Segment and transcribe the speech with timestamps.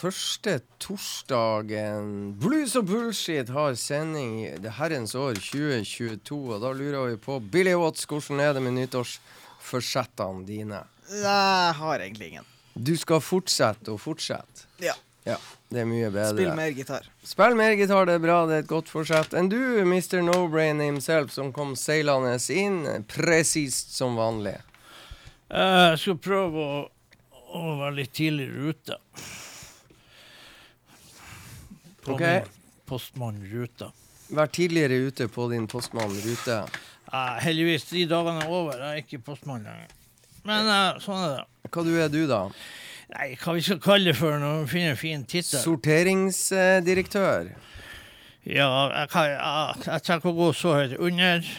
[0.00, 6.38] Første torsdagen Blues og bullshit har sending det herrens år 2022.
[6.54, 10.80] Og da lurer vi på, Billy Watts, hvordan er det med nyttårsforsettene dine?
[11.10, 12.48] Jeg har egentlig ingen.
[12.72, 14.64] Du skal fortsette og fortsette.
[14.80, 14.94] Ja.
[15.28, 15.36] Ja,
[15.68, 16.32] det er mye bedre.
[16.32, 17.04] Spill mer gitar.
[17.28, 19.34] Spill mer gitar, det er bra, det er et godt forsett.
[19.36, 20.22] Enn du, Mr.
[20.24, 22.80] No-Brain himself, som kom seilende inn,
[23.10, 24.56] presist som vanlig.
[25.52, 26.80] Eh, Jeg skal prøve å,
[27.52, 28.98] å være litt tidligere ute.
[32.04, 32.40] På okay.
[32.40, 33.90] min postmannrute.
[34.30, 36.60] Vær tidligere ute på din postmann-rute.
[37.12, 38.76] Eh, heldigvis, de dagene er over.
[38.78, 39.96] Jeg er ikke postmann lenger.
[40.46, 41.70] Men uh, sånn er det.
[41.70, 42.44] Hva du er du, da?
[43.10, 45.58] Nei, hva vi skal kalle det for når vi finner en fin tittel.
[45.64, 47.50] Sorteringsdirektør.
[48.46, 50.94] Ja, jeg, kan, jeg, jeg ikke å gå så høyt.
[51.02, 51.50] Under...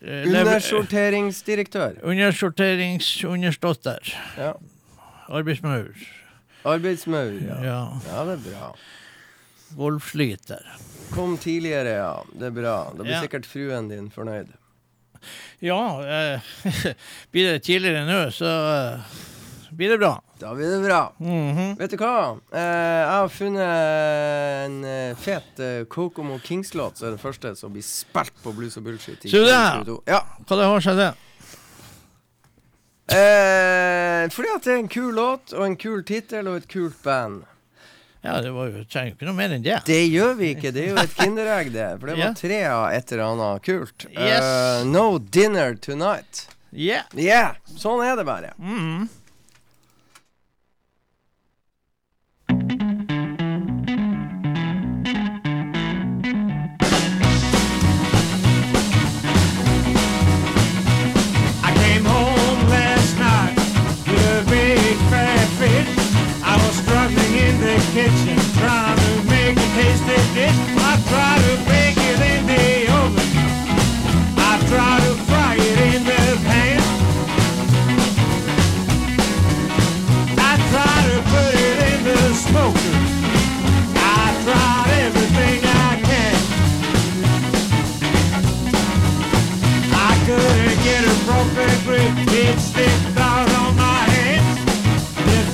[0.00, 2.00] eh, Undersorteringsdirektør.
[2.08, 3.12] Undersorterings...
[3.28, 4.14] Underståtter.
[4.40, 4.54] Ja.
[5.28, 5.92] Arbeidsmaur.
[6.66, 7.60] Arbeidsmaur, ja.
[7.68, 7.82] Ja.
[8.08, 8.72] Ja, det er bra.
[9.76, 10.64] Golfsliter.
[11.14, 12.12] Kom tidligere, ja.
[12.32, 12.76] Det er bra.
[12.94, 13.20] Da blir Ja.
[13.24, 14.48] sikkert fruen din fornøyd.
[15.60, 16.40] Ja, eh,
[17.32, 19.00] blir det tidligere nå, så eh,
[19.74, 20.12] blir det bra.
[20.38, 21.00] Da blir det bra.
[21.18, 21.72] Mhm.
[21.80, 22.38] Vet du hva?
[22.52, 23.72] Eh, jeg har funnet
[24.68, 28.76] en eh, fet eh, Kokomo Kings-låt, som er det første som blir spilt på Blues
[28.78, 29.24] og Bullshit.
[29.26, 29.56] Så det?
[29.56, 29.98] 2022.
[30.06, 30.22] Ja.
[30.46, 31.10] Hva det har seg, det?
[33.08, 36.98] Eh, fordi at det er en kul låt, og en kul tittel, og et kult
[37.02, 37.42] band.
[38.24, 39.78] Ja, det var jo, trenger ikke noe mer enn det.
[39.86, 41.86] Det gjør vi ikke, det er jo et kinderegg, det.
[42.00, 44.08] For det var tre av et eller annet kult.
[44.10, 44.42] Yes.
[44.42, 46.48] Uh, no dinner tonight.
[46.72, 47.06] Yeah.
[47.16, 48.52] Yeah, sånn er det bare.
[48.58, 49.06] Mhm.
[49.06, 49.17] I
[92.50, 94.58] It out my hands.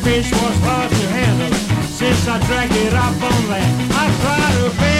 [0.04, 1.52] Fish was hard to handle
[1.88, 3.92] since I dragged it up on land.
[3.92, 4.93] I tried to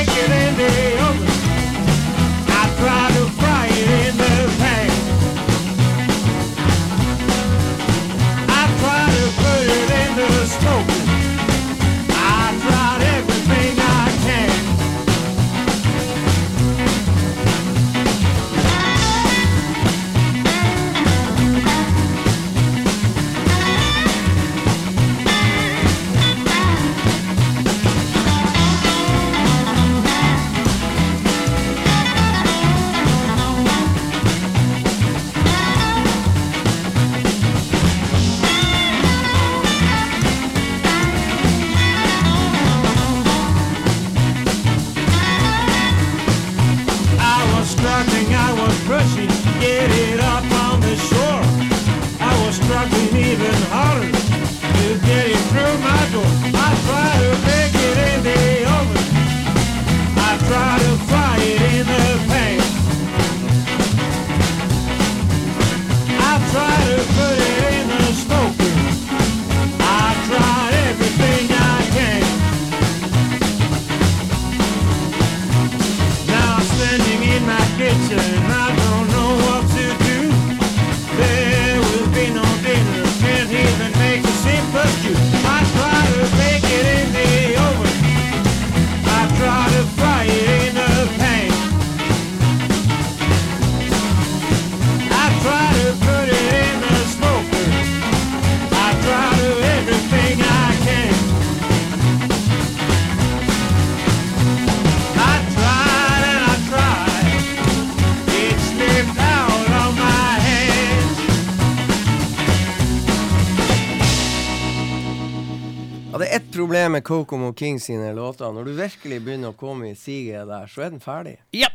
[116.75, 118.53] problem med Kokomo King sine låter.
[118.53, 121.37] Når du virkelig begynner å komme i siget der, så er den ferdig.
[121.55, 121.69] Ja.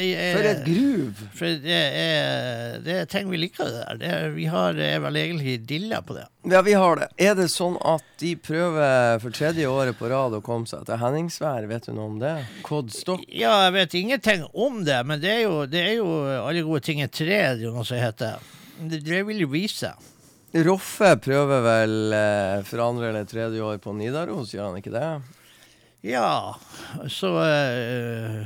[0.00, 1.26] Er, For et groove!
[1.36, 3.98] For det er, det er ting vi liker det der.
[4.00, 6.24] Det er, vi har vel egentlig dilla på det.
[6.48, 7.10] Ja, vi har det.
[7.20, 10.96] Er det sånn at de prøver for tredje året på rad å komme seg til
[11.02, 11.68] Henningsvær?
[11.68, 12.32] Vet du noe om det?
[12.64, 12.88] Cod
[13.28, 16.08] Ja, jeg vet ingenting om det, men det er jo, det er jo
[16.40, 18.40] alle gode ting er tre, det er jo noe som heter.
[18.80, 19.92] Det, det vil jo vise.
[20.52, 25.06] Roffe prøver vel eh, for andre eller tredje år på Nidaros, gjør han ikke det?
[26.04, 26.54] Ja,
[27.08, 28.42] så eh,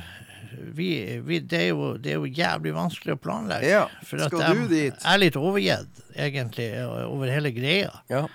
[0.76, 0.90] vi,
[1.24, 3.70] vi, det, er jo, det er jo jævlig vanskelig å planlegge.
[3.72, 3.84] Ja.
[4.06, 4.98] Skal jeg du dit?
[5.02, 6.68] er litt overgitt, egentlig,
[7.08, 7.94] over hele greia.
[8.12, 8.26] Ja.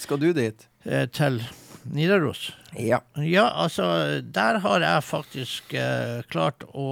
[0.00, 0.68] Skal du dit?
[0.86, 1.40] eh, Til
[1.88, 2.48] Nidaros.
[2.78, 3.00] Ja.
[3.24, 3.84] Ja, altså,
[4.22, 6.88] der har jeg faktisk eh, klart å,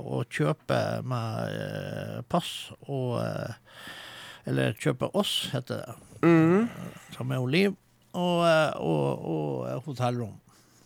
[0.00, 2.50] å kjøpe meg eh, pass
[2.86, 3.56] og eh,
[4.48, 5.96] Eller kjøper oss, heter det.
[6.22, 6.68] Mhm.
[7.16, 7.76] Som med Oliv.
[8.12, 10.34] Og, eh, og, og hotellrom.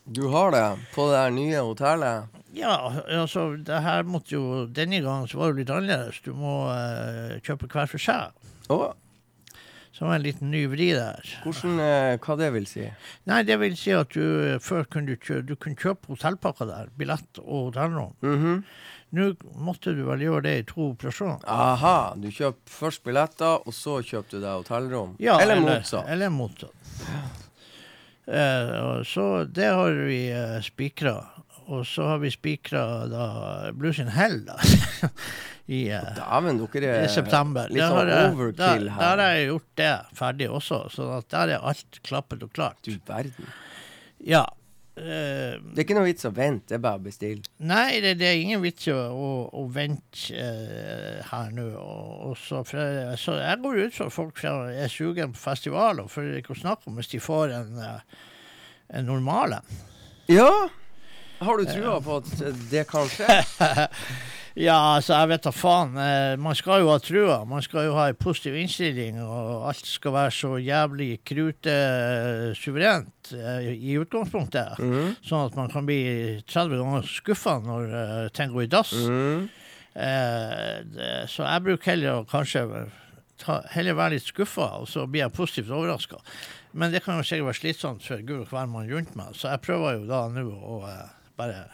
[0.05, 2.41] Du har det på det her nye hotellet?
[2.55, 2.75] Ja,
[3.09, 6.21] altså, det her måtte jo Denne gangen så var det litt annerledes.
[6.23, 8.37] Du må uh, kjøpe hver for seg.
[8.69, 8.93] Oh.
[9.95, 11.25] Som en liten ny vri der.
[11.47, 12.85] hvordan, uh, hva det vil si?
[13.31, 16.69] Nei, det vil si at du eh, før kunne du, kjø du kunne kjøpe hotellpakker
[16.69, 16.93] der.
[16.99, 18.13] Billett og hotellrom.
[18.23, 18.61] Mhm.
[19.15, 19.31] Nå
[19.63, 21.45] måtte du vel gjøre det i to operasjoner.
[21.51, 25.15] Aha, du kjøper først billetter, og så kjøper du deg hotellrom?
[25.23, 26.09] Ja, eller motsatt?
[26.11, 26.95] Eller motsatt.
[28.27, 31.19] Eh, så det har vi uh, spikra.
[31.65, 33.27] Og så har vi spikra da
[33.73, 34.59] Blues in Hell, da.
[35.67, 37.71] I, eh, Daven, dere er I september.
[37.73, 41.65] litt sånn overkill der, Der har jeg gjort det ferdig også, så at der er
[41.71, 42.83] alt klappet og klart.
[42.85, 43.49] Du verden.
[44.21, 44.45] Ja.
[45.01, 47.43] Eh, Det er ikke noe vits å vente, det er bare å bestille.
[47.59, 51.67] nei, det, det er ingen vits å, å, å vente uh, her nå.
[51.81, 56.39] Og, og så, for jeg, går ut fra folk som er sugen på festivaler, for
[56.39, 58.25] ikke å snakke om hvis de får en, eh,
[59.01, 59.77] en normal en.
[60.31, 60.51] Ja!
[61.45, 62.31] Har du trua på at
[62.71, 63.43] det kan skje?
[64.55, 65.97] Ja, altså, jeg vet da faen.
[65.99, 67.41] Eh, man skal jo ha trua.
[67.49, 71.75] Man skal jo ha en positiv innstilling, og alt skal være så jævlig krute
[72.61, 74.79] suverent eh, i utgangspunktet.
[74.79, 75.17] Mm.
[75.27, 75.99] Sånn at man kan bli
[76.47, 78.95] 30 ganger skuffa når eh, ting går i dass.
[78.95, 79.49] Mm.
[79.95, 82.65] Eh, det, så jeg bruker heller å kanskje
[83.43, 86.23] ta, heller være litt skuffa, og så blir jeg positivt overraska.
[86.75, 89.63] Men det kan jo sikkert være slitsomt for gud og hvermann rundt meg, så jeg
[89.67, 91.09] prøver jo da nå å eh,
[91.39, 91.65] bare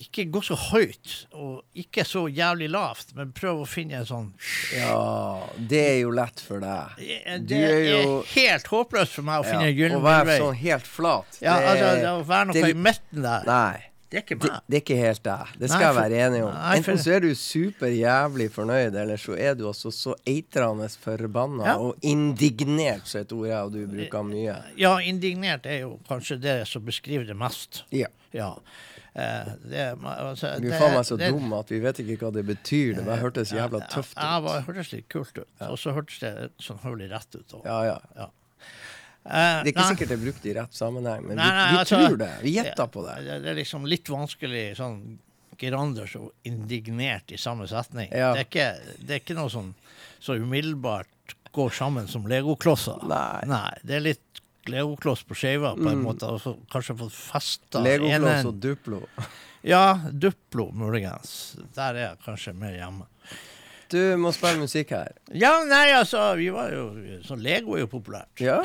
[0.00, 4.30] ikke gå så høyt, og ikke så jævlig lavt, men prøv å finne en sånn
[4.72, 6.96] Ja, det er jo lett for deg.
[6.96, 10.06] Det Du er, er jo- helt håpløst for meg å finne en Ja, gyllen Å
[10.08, 11.38] være sånn helt flat.
[11.42, 13.84] Ja, det, altså, det å være noe det- i midten der, Nei.
[14.10, 14.60] det er ikke meg.
[14.68, 15.46] det er ikke helt deg.
[15.58, 16.54] Det skal Nei, jeg være enig om.
[16.54, 20.14] Nei, for- Enten så er du super jævlig fornøyd, eller så er du altså så
[20.26, 21.76] eitrende forbanna Ja.
[21.78, 24.62] og indignert, så et ord jeg og du bruker mye.
[24.76, 27.82] Ja, indignert er jo kanskje det som beskriver det mest.
[27.92, 28.06] Ja.
[28.32, 28.54] Ja.
[29.14, 32.44] Eh, det, altså, det- faen meg så det- dum at vi vet ikke hva det
[32.46, 32.94] betyr.
[32.96, 34.46] Det bare hørtes jævla tøft Ja, ut.
[34.46, 35.48] det hørtes litt kult ut.
[35.66, 37.54] Og så hørtes det sånn høvelig rett ut.
[37.54, 37.82] Og, Ja,
[38.14, 38.28] ja.
[39.26, 39.94] Eh, Det er ikke nei.
[39.94, 42.30] sikkert det er brukt i rett sammenheng, men Nei, vi, nei, vi altså, tror det.
[42.42, 43.16] Vi gjetter på det.
[43.26, 45.18] Det, det er liksom litt vanskelig sånn
[45.60, 48.08] Geranders og indignert i samme setning.
[48.16, 48.32] Ja.
[48.32, 48.68] Det, er ikke,
[49.06, 49.74] det er ikke noe sånn
[50.20, 53.02] så umiddelbart går sammen som legoklosser.
[53.46, 53.70] Nei.
[53.84, 54.29] Det er litt
[54.68, 56.28] legokloss på skeiva, på en måte.
[56.28, 59.04] Og så kanskje fått festa Legokloss og Duplo.
[59.60, 61.58] Ja, Duplo muligens.
[61.76, 63.04] Der er jeg kanskje mer hjemme.
[63.92, 65.10] Du må spille musikk her.
[65.36, 66.86] Ja, nei, altså, vi var jo
[67.26, 68.30] Så Lego er jo populært.
[68.40, 68.60] Ja?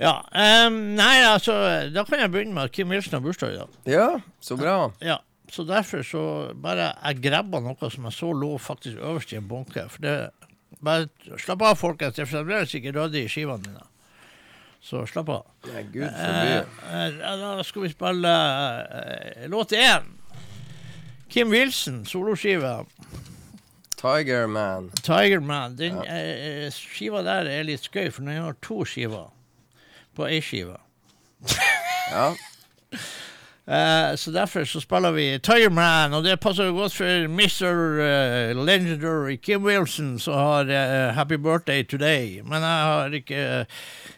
[0.00, 0.12] Ja.
[0.36, 1.54] ehm, nei, altså,
[1.94, 3.78] da kan jeg begynne med at Kim Wilson har bursdag i dag.
[3.88, 4.06] Ja,
[4.44, 4.76] så bra.
[5.00, 6.24] Ja, så derfor så
[6.54, 9.86] bare Jeg grabba noe som jeg så lå faktisk øverst i en bunke.
[9.88, 10.18] For det
[10.80, 12.14] Bare slapp av, folkens.
[12.16, 13.82] Det er fremdeles ikke røde i skivene mine.
[14.82, 15.42] Så slapp av.
[15.68, 17.20] Nei, gud Eh, forby.
[17.20, 18.32] eh, da skal vi spille
[18.80, 20.06] eh, låt én.
[21.28, 22.86] Kim Wilson, soloskive.
[24.00, 24.90] Tiger Man.
[25.04, 25.76] Tiger Man.
[25.76, 29.28] Den eh, skiva der er litt skøy, for den har to skiver
[30.16, 30.78] på ei skive.
[32.10, 32.30] Ja.
[33.70, 37.76] Eh, så derfor så spiller vi Tiger Man, og det passer jo godt for Mr.
[38.02, 42.40] Uh, Legendary Kim Wilson, som har uh, Happy Birthday Today.
[42.42, 43.44] Men jeg har ikke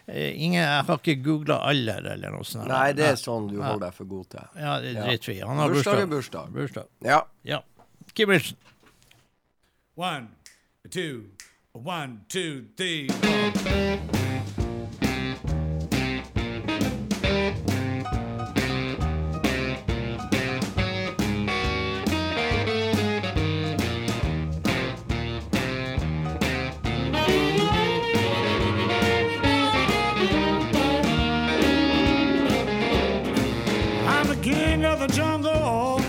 [0.07, 2.65] eh, ingen, Jeg har ikke googla alder eller noe sånt.
[2.71, 4.49] Nei, det er sånn du holder deg for god til.
[4.57, 5.45] Ja, det driter vi i.
[5.45, 6.49] Han har Bursdag er bursdag.
[6.49, 6.89] bursdag.
[6.89, 6.89] bursdag.
[7.05, 7.21] Ja.
[7.45, 7.61] Ja.
[8.17, 8.57] Kim Wilson.
[9.93, 10.27] One,
[10.89, 11.29] two,
[11.73, 13.07] one, two, three.
[13.63, 14.22] Thank
[35.07, 36.05] the jungle, oh,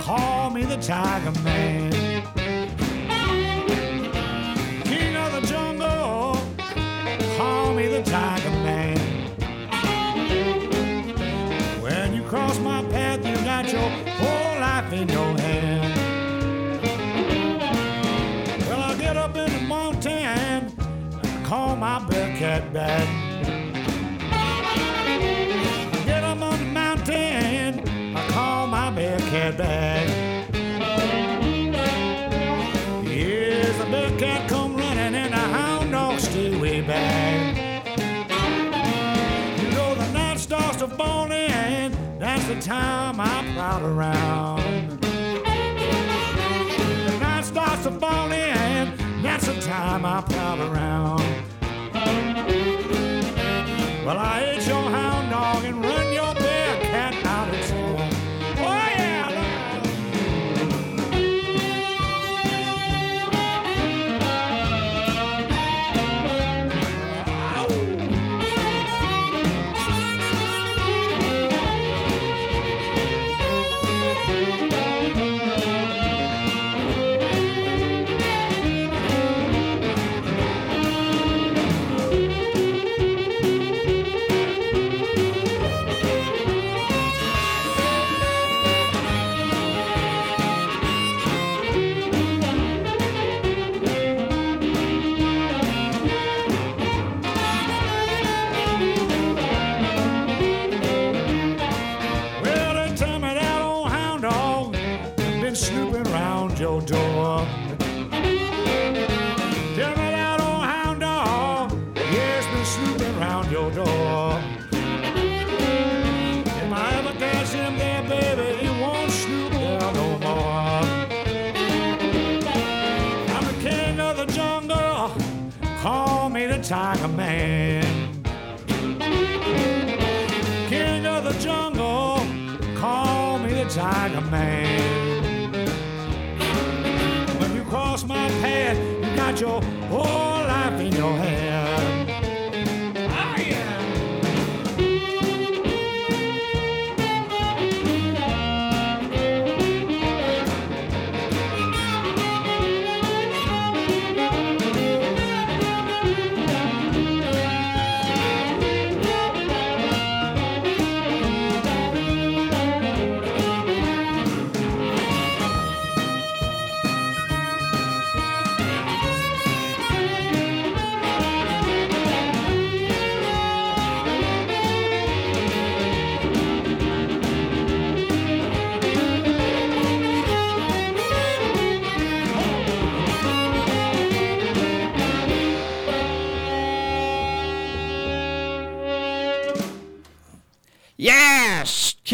[0.00, 1.92] call me the Tiger Man.
[4.82, 6.46] King of the jungle, oh,
[7.36, 8.98] call me the Tiger Man.
[11.80, 13.88] When you cross my path, you got your
[14.18, 15.94] whole life in your hand.
[18.68, 23.13] Well, I get up in the mountain, I call my Bearcat back.
[29.52, 30.08] Bearcat back.
[33.04, 37.56] Here's the Bearcat come running and the hound dog stay back.
[39.60, 45.00] You know the night starts to fall in, that's the time I proud around.
[47.02, 51.22] The night starts to fall in, that's the time I proud around.
[54.06, 54.83] Well, I ate your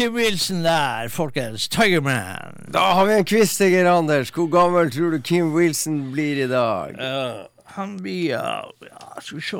[0.01, 1.67] Kim Wilson der, folkens.
[1.67, 2.55] Tigerman.
[2.73, 4.31] Da har vi en quiz til Geir Anders.
[4.33, 6.95] Hvor gammel tror du Kim Wilson blir i dag?
[6.97, 7.43] Uh,
[7.75, 9.59] han blir uh, ja, Skal vi se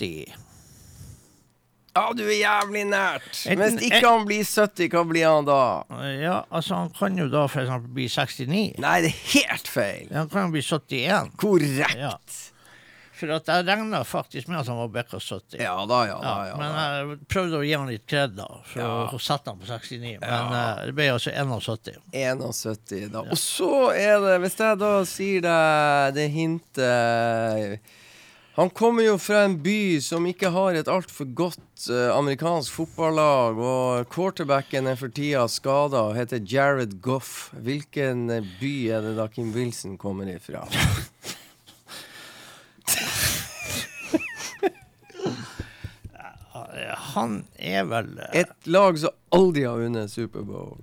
[0.00, 0.32] 70.
[1.96, 3.28] Ja, du er jævlig nært.
[3.44, 5.60] Enten- Hvis ikke han blir 70, hva blir han da?
[6.22, 8.78] Ja, altså Han kan jo da for eksempel bli 69.
[8.80, 10.08] Nei, det er helt feil.
[10.16, 11.36] Han kan bli 71.
[11.36, 11.98] Korrekt.
[12.00, 12.14] Ja.
[13.18, 15.58] For at jeg regna faktisk med at han var bikka 70.
[15.58, 16.28] Ja da, ja da.
[16.28, 19.58] Ja, Ja, men jeg prøvde å gi han litt kred, da, for å sette han
[19.58, 20.18] på 69.
[20.22, 21.98] Men eh, det ble altså 71.
[22.14, 23.24] 71 da.
[23.26, 27.94] Og så er det, hvis jeg da sier deg det hintet
[28.58, 33.58] Han kommer jo fra en by som ikke har et altfor godt eh, amerikansk fotballag,
[33.62, 37.52] og quarterbacken er for tida skada og heter Jared Goff.
[37.54, 40.64] Hvilken eh, by er det da Kim Wilson kommer ifra?
[47.14, 50.76] Han er vel eh, Et lag som aldri har vunnet Superbowl.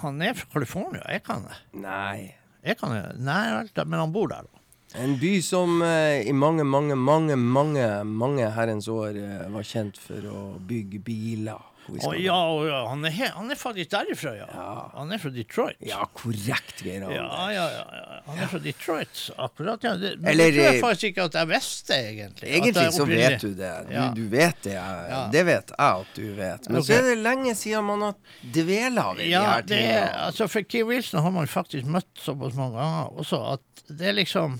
[0.00, 1.58] Han er fra California, er ikke han det?
[1.82, 2.18] Nei.
[2.64, 3.04] Jeg kan det?
[3.24, 4.48] Nei, vel, men han bor der.
[4.48, 4.56] da.
[5.00, 10.00] En by som eh, i mange, mange, mange, mange mange herrens år eh, var kjent
[10.02, 11.60] for å bygge biler.
[11.90, 12.80] Hvor Å oh, ja, oh, ja.
[12.88, 14.46] Han, er he han er faktisk derifra, ja.
[14.94, 15.78] Han er fra Detroit.
[15.84, 17.18] Ja, korrekt, Geir Anders.
[17.18, 18.20] ja, ja, ja.
[18.28, 19.84] Han er fra Detroit, akkurat.
[19.84, 19.96] ja.
[20.00, 22.52] Det, men Eller, det tror jeg eh, faktisk ikke at jeg visste, egentlig.
[22.60, 23.72] Egentlig så vet du det.
[23.90, 24.76] Du, du vet det.
[24.76, 25.20] Ja.
[25.32, 26.70] Det vet jeg at du vet.
[26.70, 26.86] Men okay.
[26.86, 29.90] så er det lenge siden man har dvela ved de Ja, her tingene.
[29.90, 30.24] tingene.
[30.28, 34.18] altså for Kim Wilson har man faktisk møtt såpass mange ganger også at det er
[34.20, 34.58] liksom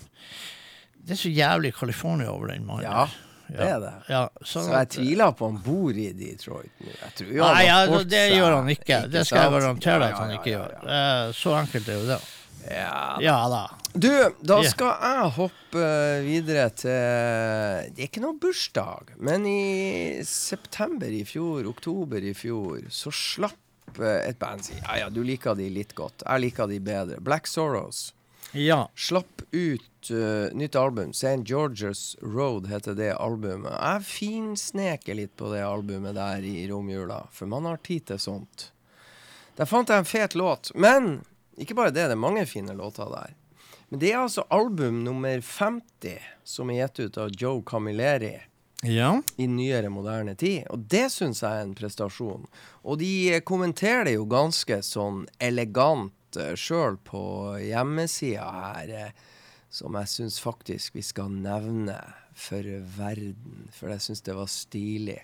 [1.00, 2.84] Det er så jævlig California over den mannen.
[2.84, 3.06] Ja.
[3.50, 3.92] Det er det.
[4.08, 6.92] Ja, sånn Så jeg tviler på han bor i Detroit nå.
[7.00, 8.98] Jeg tror jo Nei, ja, det seg- gjør han ikke.
[9.10, 10.76] Det skal jeg garantere deg at han ikke gjør.
[10.98, 12.20] Eh, Så enkelt er jo det.
[12.70, 13.16] Ja.
[13.24, 13.62] Ja da.
[13.96, 14.10] Du,
[14.44, 16.90] da skal jeg hoppe eh, videre til
[17.96, 23.98] Det er ikke noen bursdag, men i september i fjor, oktober i fjor, så slapp
[23.98, 26.22] eh, et band si Ja, ja, du liker de litt godt.
[26.26, 27.18] Jeg liker de bedre.
[27.24, 28.10] Black Sorrows
[28.52, 28.88] Ja.
[28.94, 31.10] slapp ut uh, nytt album.
[31.10, 31.44] St.
[31.46, 33.72] George's Road heter det albumet.
[33.72, 38.70] Jeg finsneker litt på det albumet der i romjula, for man har tid til sånt.
[39.56, 40.70] Der fant jeg en fet låt.
[40.74, 41.20] Men
[41.60, 43.34] ikke bare det, det er mange fine låter der.
[43.90, 48.36] Men det er altså album nummer 50 som er gitt ut av Joe Camilleri
[48.86, 49.16] Ja.
[49.36, 50.62] i nyere moderne tid.
[50.70, 52.46] Og det syns jeg er en prestasjon.
[52.86, 57.22] Og de kommenterer det jo ganske sånn elegant uh, sjøl på
[57.64, 59.26] hjemmesida her, eh,
[59.70, 61.98] som jeg syns faktisk vi skal nevne
[62.34, 62.66] for
[62.98, 63.68] verden.
[63.74, 65.20] For jeg syns det var stilig.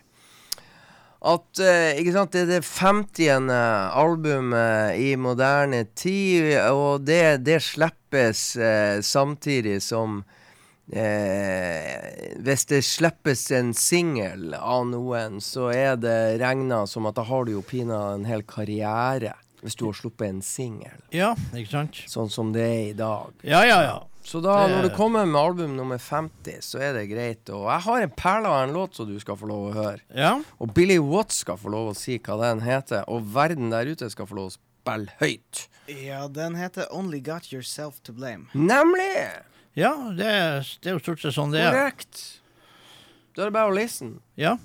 [1.26, 3.48] At eh, ikke sant, det er det 50.
[3.96, 10.20] albumet i moderne tid, og det, det slippes eh, samtidig som
[10.92, 17.24] eh, Hvis det slippes en singel av noen, så er det regna som at da
[17.26, 19.34] har du jo pinadø en hel karriere.
[19.62, 20.98] Hvis du har sluppet en singel.
[21.10, 21.94] ja, ikke sant?
[22.10, 23.32] Sånn som det er i dag.
[23.42, 23.96] Ja, ja, ja.
[24.26, 27.48] Så da, Det- når du kommer med album nummer 50, så er det greit.
[27.54, 30.00] Og jeg har en perle av en låt som du skal få lov å høre.
[30.14, 33.04] Ja, Og Billy Watts skal få lov å si hva den heter.
[33.08, 35.68] Og verden der ute skal få lov å spille høyt.
[35.88, 38.46] Ja, den heter Only Got Yourself To Blame.
[38.52, 39.42] Nemlig!
[39.76, 41.70] ja det, det er jo stort sett sånn det er.
[41.72, 42.40] Korrekt.
[43.36, 44.20] Da er det bare å listen.
[44.36, 44.56] Ja.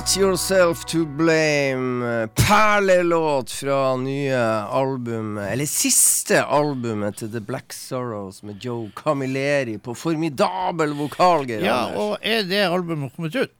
[0.00, 2.28] Got Yourself To Blame.
[2.34, 4.38] Perlelåt fra nye
[4.72, 11.44] album, eller siste albumet til The Black Sorrows med Joe Camilleri på formidabel vokal.
[11.52, 13.52] Ja, og er det albumet kommet ut?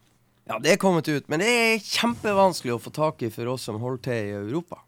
[0.49, 3.69] ja, det er kommet ut, men det er kjempevanskelig å få tak i for oss
[3.69, 4.81] som holder til i Europa.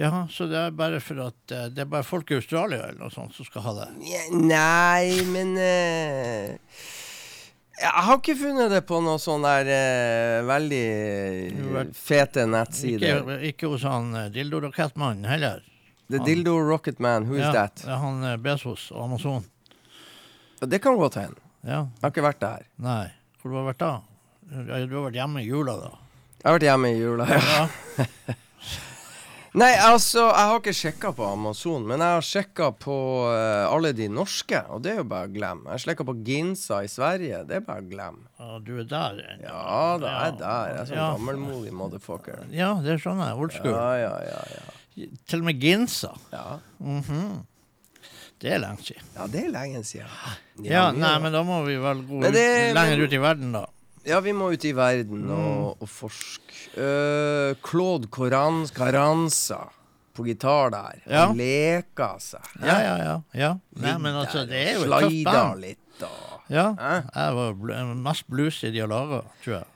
[0.00, 3.04] Ja, så det er bare for at eh, det er bare folk i Australia eller
[3.04, 3.90] noe sånt som skal ha det?
[4.32, 6.54] Nei, men eh,
[7.74, 13.22] Jeg har ikke funnet det på noe sånn der eh, veldig fete nettsider.
[13.22, 15.64] Ikke, ikke hos han eh, Rocketman heller.
[16.12, 17.82] The Dildo Rocketman, who is ja, that?
[17.82, 19.44] Det er han eh, Bezos og Amazon.
[20.60, 21.40] Ja, Det kan godt hende.
[21.64, 22.66] Ja, Jeg har ikke vært der.
[22.76, 23.08] nei.
[23.40, 23.92] Hvor du har vært da?
[24.44, 25.90] Du har vært hjemme i jula, da?
[26.38, 27.26] Jeg har vært hjemme i jula.
[27.28, 27.68] Ja.
[27.98, 28.34] Ja.
[29.54, 32.94] Nei, altså, jeg har ikke sjekka på Amazon, men jeg har sjekka på
[33.30, 35.68] uh, alle de norske, og det er jo bare å glemme.
[35.68, 38.26] Jeg har sjekka på Ginsa i Sverige, det er bare å glemme.
[38.40, 39.20] Ja, du er der?
[39.36, 39.44] ennå.
[39.46, 40.64] Ja, da er jeg der.
[40.72, 41.06] Jeg er sånn Ja.
[41.14, 42.42] gammelmodig motherfucker.
[42.50, 43.38] Ja, det skjønner jeg.
[43.44, 43.76] Old school.
[43.78, 45.08] Ja, ja, ja, ja.
[45.30, 46.10] Til og med Ginsa.
[46.34, 46.58] ja.
[46.82, 47.44] Mhm.
[48.44, 49.06] Det er lenge siden.
[49.14, 50.10] Ja, det er lenge siden.
[50.66, 53.22] Ja, ja nei, men da må vi vel gå ut, det- lenger men- ut i
[53.22, 53.64] verden, da.
[54.04, 56.42] Ja, vi må ut i verden og, og forske.
[56.76, 59.62] Uh, Claude Corans Carranza
[60.14, 61.00] på gitar der.
[61.08, 61.26] Ja.
[61.26, 62.44] Han leker seg.
[62.62, 63.14] Ja, ja, ja.
[63.34, 63.52] ja.
[63.82, 65.60] Nei, men altså, det er jo et tøft band.
[65.64, 66.68] litt og Ja.
[66.76, 67.72] det Jeg var bl
[68.04, 69.70] mest bluesy de har laga, tror jeg.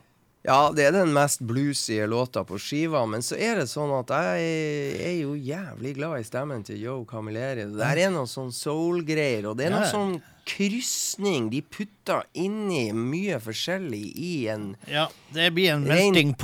[0.49, 4.13] Ja, det er den mest bluesy låta på skiva, men så er det sånn at
[4.15, 7.67] jeg er jo jævlig glad i stemmen til Joe Camilleri.
[7.69, 9.91] Det der er noe sånn soul-greier, og det er noe Ja.
[9.91, 11.51] sånn krysning.
[11.53, 16.35] De putter inni mye forskjellig i en Ja, det blir en Rein-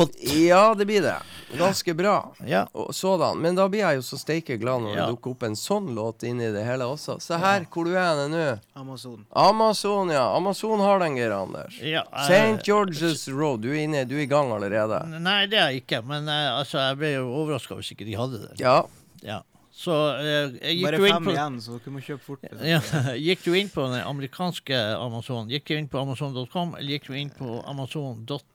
[0.48, 1.16] Ja, det blir det.
[1.58, 2.32] Ganske bra.
[2.46, 2.66] Ja.
[2.74, 3.40] Og sådan.
[3.40, 5.06] Men da blir jeg jo så steike glad når Ja.
[5.06, 7.20] det dukker opp en sånn låt inni det hele også.
[7.20, 8.58] Se her, hvor du er nå.
[8.76, 9.24] Amazon.
[9.34, 10.36] Amazon, ja.
[10.36, 11.78] Amazon har den, Geir Anders.
[11.80, 12.62] Ja, uh, St.
[12.66, 13.62] George's Road.
[13.62, 15.00] Du er inne, du er i gang allerede.
[15.20, 16.04] Nei, det er jeg ikke.
[16.06, 18.60] Men uh, altså, jeg ble jo overraska hvis ikke de hadde det.
[18.60, 18.82] Ja.
[19.22, 19.40] Ja.
[19.84, 22.48] Så eh, jeg gikk Bare du inn fem på igjen, så dere må kjøpe fort.
[22.64, 22.80] ja,
[23.26, 25.52] Gikk du inn på den amerikanske Amazon?
[25.52, 28.50] Gikk du inn på amazon.com, eller gikk du inn på amazon.com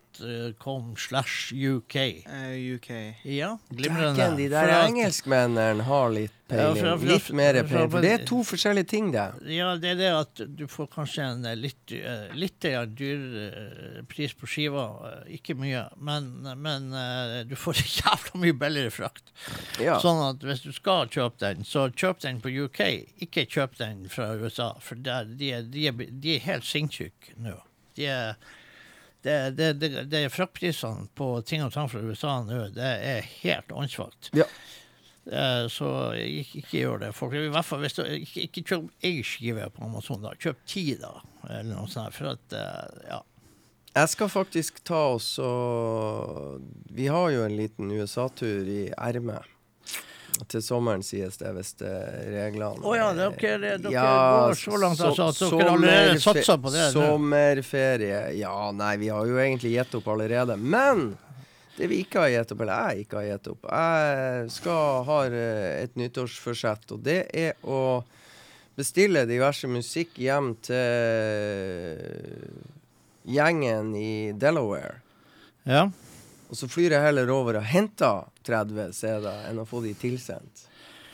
[0.98, 1.96] slash UK?
[2.28, 3.16] Uh, UK.
[3.24, 4.36] Ja, glimrende.
[4.38, 6.76] de der at- engelskmennene har litt Ja, peiling.
[6.84, 7.68] for- for- Litt mer peiling.
[7.70, 9.34] for- For det er to forskjellige ting, det.
[9.46, 13.20] Ja, det er det at du får kanskje en eh, litt, eh, litt eh, dyr
[13.98, 14.86] eh, pris på skiva.
[15.28, 19.32] eh, Ikke mye, men, men eh, du får jævla mye billigere frakt.
[19.80, 20.00] Ja.
[20.00, 23.06] Sånn at hvis du skal kjøpe den, så kjøp den på UK.
[23.22, 27.36] Ikke kjøp den fra USA, for der, de, er, de, er, de er helt sinnssyke
[27.38, 27.62] nå.
[27.96, 28.36] De er
[29.26, 33.72] det, det, det, det Fraktprisene på ting og tang fra USA nå, det er helt
[33.76, 34.30] åndssvakt.
[34.38, 34.46] Ja.
[35.30, 37.10] Eh, Så ikke, ikke gjør det.
[37.18, 40.32] Folk, I hvert fall hvis du ikke, ikke kjøp én skive på Amazon, da.
[40.40, 41.12] Kjøp ti, da.
[41.50, 42.16] Eller noe sånt.
[42.16, 43.20] For at, eh, ja.
[43.96, 46.62] Jeg skal faktisk ta oss og
[46.94, 49.48] Vi har jo en liten USA-tur i ermet.
[50.48, 51.94] Til sommeren, sies det, hvis det
[52.32, 56.86] reglene Å ja, dere, dere går så langt altså, at dere allerede satser på det.
[56.96, 60.56] Sommerferie Ja, nei, vi har jo egentlig gitt opp allerede.
[60.56, 61.12] Men
[61.76, 65.20] det vi ikke har gitt opp, eller jeg ikke har gitt opp Jeg skal ha
[65.28, 68.02] eh, et nyttårsforsett, og det er å
[68.80, 70.78] bestille diverse musikk hjem til
[73.30, 75.02] gjengen i Delaware.
[75.68, 75.90] Ja.
[76.50, 80.66] Og så flyr jeg heller over og henter 30 CD-er enn å få de tilsendt.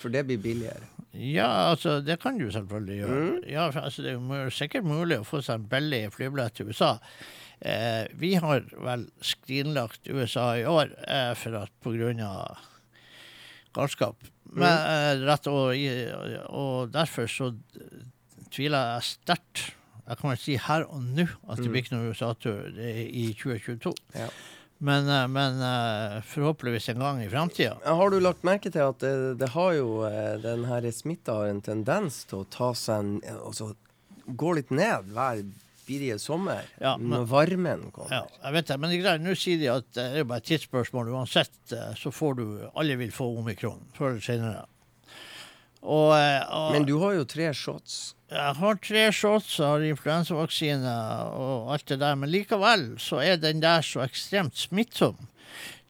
[0.01, 0.91] For det blir billigere.
[1.15, 3.21] ja, altså, det kan du selvfølgelig gjøre.
[3.21, 3.39] Mm.
[3.49, 6.97] Ja, altså, det er sikkert mulig å få seg en billig flybillett til USA.
[7.65, 11.87] Eh, vi har vel skrinlagt USA i år eh, for at
[12.25, 12.57] av
[13.75, 14.27] galskap.
[14.51, 15.73] Men, eh, rett og,
[16.51, 17.49] og derfor så
[18.53, 19.71] tviler jeg sterkt
[20.05, 23.95] Jeg kan vel si her og nå at det blir ikke noe USA-tur i 2022.
[24.13, 24.27] Ja.
[24.77, 27.77] Men, eh, men eh, forhåpentligvis en gang i framtida.
[27.85, 31.51] Har du lagt merke til at det, det har jo eh, den her smitta har
[31.53, 33.71] en tendens til å ta seg Altså
[34.25, 35.43] gå litt ned hver
[35.85, 38.11] bidige sommer Ja, men- når varmen kommer.
[38.11, 39.21] Ja, jeg vet det, men greit.
[39.21, 41.11] Nå sier de at det er bare et tidsspørsmål.
[41.13, 44.65] Uansett så får du Alle vil få omikron før eller senere.
[45.85, 48.15] Og, eh, og Men du har jo tre shots.
[48.31, 50.93] jeg har tre shots, jeg har influensavaksine
[51.37, 55.27] og alt det der, men likevel så er den der så ekstremt smittsom.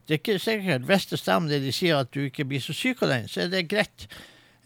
[0.06, 2.72] Det er ikke sikkert, hvis det stemmer det de sier at du ikke blir så
[2.76, 4.06] syk av den, så er det greit.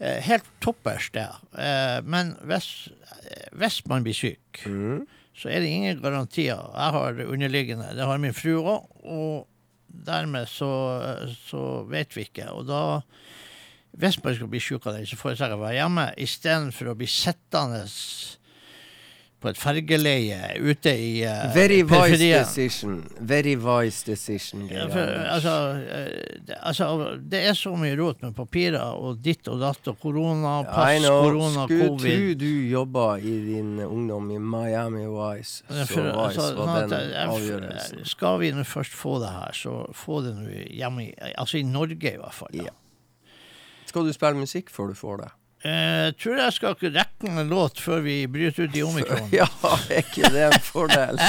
[0.01, 1.27] Eh, helt toppers, det.
[1.57, 2.89] Eh, men hvis,
[3.55, 5.07] hvis man blir syk, Mm.
[5.33, 6.59] så er det ingen garantier.
[6.75, 9.47] Jeg har underliggende, det har min fru òg, og
[9.89, 10.69] dermed så,
[11.47, 12.49] så vet vi ikke.
[12.51, 13.01] Og da,
[13.97, 16.95] hvis man skal bli syk av den, så foretrekker jeg å være hjemme istedenfor å
[16.95, 17.83] bli sittende
[19.41, 22.43] på et fergeleie ute i uh, Very wise periferien.
[22.45, 22.97] decision.
[23.25, 24.67] Very wise decision.
[24.69, 26.89] Ja, for, altså, eh, det, altså,
[27.25, 31.63] det er så mye rot med papirer og ditt og datt og korona, pass, korona,
[31.65, 32.13] Skulle covid.
[32.19, 36.85] tro du jobba i din ungdom i Miami Wise, Så for, Vice altså, sånn var
[36.85, 38.05] den jeg- jeg- avgjørelsen.
[38.13, 41.63] Skal vi nå først få det her, så få det nå hjemme i Altså i
[41.65, 42.53] Norge, i hvert fall.
[42.53, 42.69] Ja.
[43.91, 45.31] Skal du spille musikk før du får det?
[45.61, 49.27] Jeg tror jeg skal ikke rekke en låt før vi bryter ut i omikron.
[49.35, 49.45] Ja,
[49.91, 51.19] er ikke det en fordel?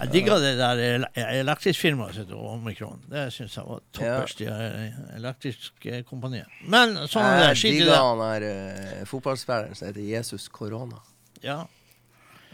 [0.00, 1.08] Jeg digga det der ele-
[1.42, 3.02] elektriskfirmaet sitt Omikron.
[3.12, 4.54] Det syns jeg var toppers, Ja.
[4.54, 6.48] elektrisk eh, elektriske kompaniet.
[6.72, 7.48] Men sånn er det.
[7.50, 7.98] Jeg Skit i digger det.
[8.06, 11.02] han der eh, fotballspilleren som heter Jesus Corona.
[11.44, 11.58] Ja.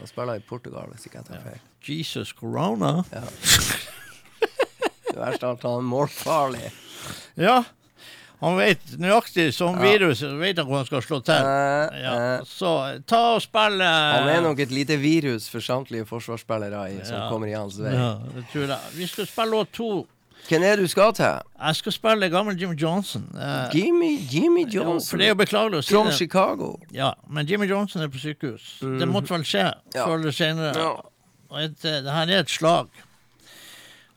[0.01, 1.63] Han spiller i Portugal, hvis ikke jeg tar feil.
[1.87, 2.91] Jesus corona.
[3.15, 3.23] Ja.
[5.07, 6.67] Det verste er at han er målfarlig.
[7.39, 7.61] Ja.
[8.39, 11.33] Han vet nøyaktig som virus vet han hvor han skal slå til.
[11.33, 12.11] Eh, Ja.
[12.37, 16.99] eh, Så ta og spill han er nok et lite virus for samtlige forsvarsspillere i,
[17.03, 17.29] som Ja.
[17.29, 17.93] kommer i hans vei.
[17.95, 18.79] Ja, det tror jeg.
[18.93, 20.07] Vi skal spille låt to.
[20.47, 21.25] Hvem er det du skal til?
[21.59, 23.25] Jeg skal spille gammel Jimmy Johnson.
[23.35, 26.13] Eh, Jimmy, Jimmy jo, for Johnson det er jo beklagelig å si from det.
[26.13, 26.79] Chicago.
[26.93, 28.77] Ja, men Jimmy Johnson er på sykehus.
[28.79, 30.75] Det måtte vel skje før eller senere.
[30.77, 31.01] Ja.
[31.57, 32.87] Eh, det her er et slag.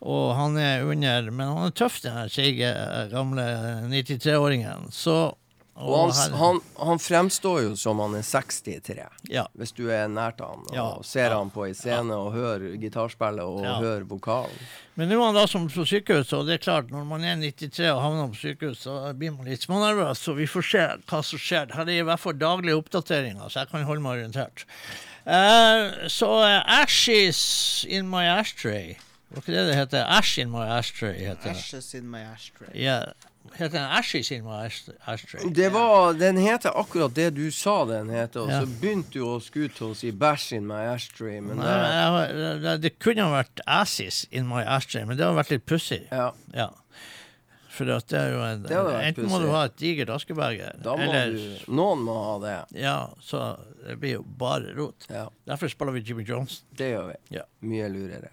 [0.00, 3.44] Og han er under Men han er tøff, den seige, eh, gamle
[3.90, 4.88] 93-åringen.
[4.92, 5.34] Så
[5.80, 9.46] Og han, han, han fremstår jo som han er 63, Ja.
[9.56, 11.38] hvis du er nært han og Ja, ser ja.
[11.38, 14.52] han på ei scene og hører gitarspillet og hører vokalen.
[14.96, 17.36] Men nå er han da som på sykehus, og det er klart, når man er
[17.40, 21.22] 93 og havner på sykehus, så blir man litt smånervøs, så vi får se hva
[21.24, 21.72] som skjer.
[21.72, 24.66] Her er i hvert fall daglige oppdateringer, så jeg kan holde meg orientert.
[25.24, 28.96] Uh, så eh, Ashes in my ashtray.
[29.30, 30.06] Hva er det det heter?
[30.18, 31.56] Ash in my ashtray heter det.
[31.56, 32.68] Ashes in my ashtray.
[32.74, 33.04] Ja,
[33.54, 34.64] heter den Ashes in my
[35.06, 35.50] ashtray?
[35.54, 38.60] Det var, Den heter akkurat det du sa den heter, og Ja.
[38.60, 42.34] så begynte du å skute til å si 'bæsj in my ashtray', men Nei, det,
[42.34, 45.66] jeg det, det kunne ha vært Ashes in my ashtray, men det har vært litt
[45.66, 46.06] pussig.
[46.10, 46.68] ja, Ja.
[47.70, 51.30] For at det er jo en, hadde Enten må du ha et digert askeberger, eller
[51.32, 52.38] du Noen må ha
[52.68, 52.80] det.
[52.82, 55.06] Ja, så det blir jo bare rot.
[55.08, 56.66] Ja, Derfor spiller vi Jimmy Johnson.
[56.76, 57.36] det gjør vi.
[57.36, 57.42] Ja.
[57.62, 58.28] Mye lurere.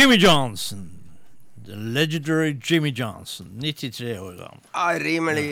[0.00, 0.90] Jimmy Johnson.
[1.66, 3.46] The legendary Jimmy Johnson.
[3.60, 4.62] 93 år gammel.
[4.72, 5.50] Ja, rimelig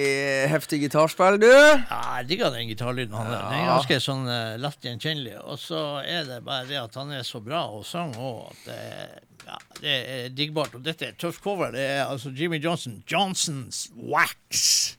[0.49, 1.51] heftig gitarspill, du.
[1.51, 3.43] Ja, jeg digger den gitarlyden han har.
[3.51, 5.35] Den er ganske sånn uh, lett gjenkjennelig.
[5.45, 8.65] Og så er det bare det at han er så bra og sang òg at
[8.71, 8.81] det,
[9.51, 10.81] ja, det er diggbart.
[10.81, 11.77] Og dette er et tøft cover.
[11.77, 13.03] Det er altså Jimmy Johnson.
[13.05, 14.97] Johnsons Wax.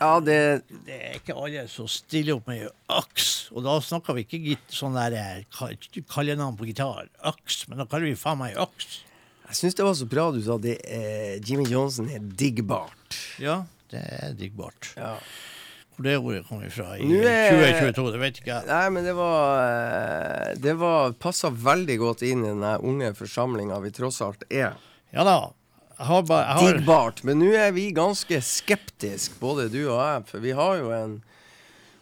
[0.00, 0.36] Ja, det
[0.86, 3.28] det er ikke alle som stiller opp med øks.
[3.52, 5.74] Og da snakker vi ikke sånn der eh, ka-
[6.10, 7.08] kallenavn på gitar.
[7.28, 7.66] Øks.
[7.68, 9.00] Men da kaller vi faen meg øks.
[9.50, 10.78] Jeg syns det var så bra du sa det.
[10.86, 13.16] Eh, Jimmy Johnson er diggbart.
[13.42, 14.92] Ja, det er diggbart.
[14.96, 15.16] Ja.
[15.96, 18.66] Hvor det ordet kom ifra i er- 2022, det vet ikke jeg.
[18.70, 23.80] Nei, men det var eh, Det var passa veldig godt inn i den unge forsamlinga
[23.84, 24.78] vi tross alt er.
[25.12, 25.38] Ja da.
[26.00, 27.24] Har bare har, Digbart.
[27.28, 31.18] Men nå er vi ganske skeptiske, både du og jeg, for vi har jo en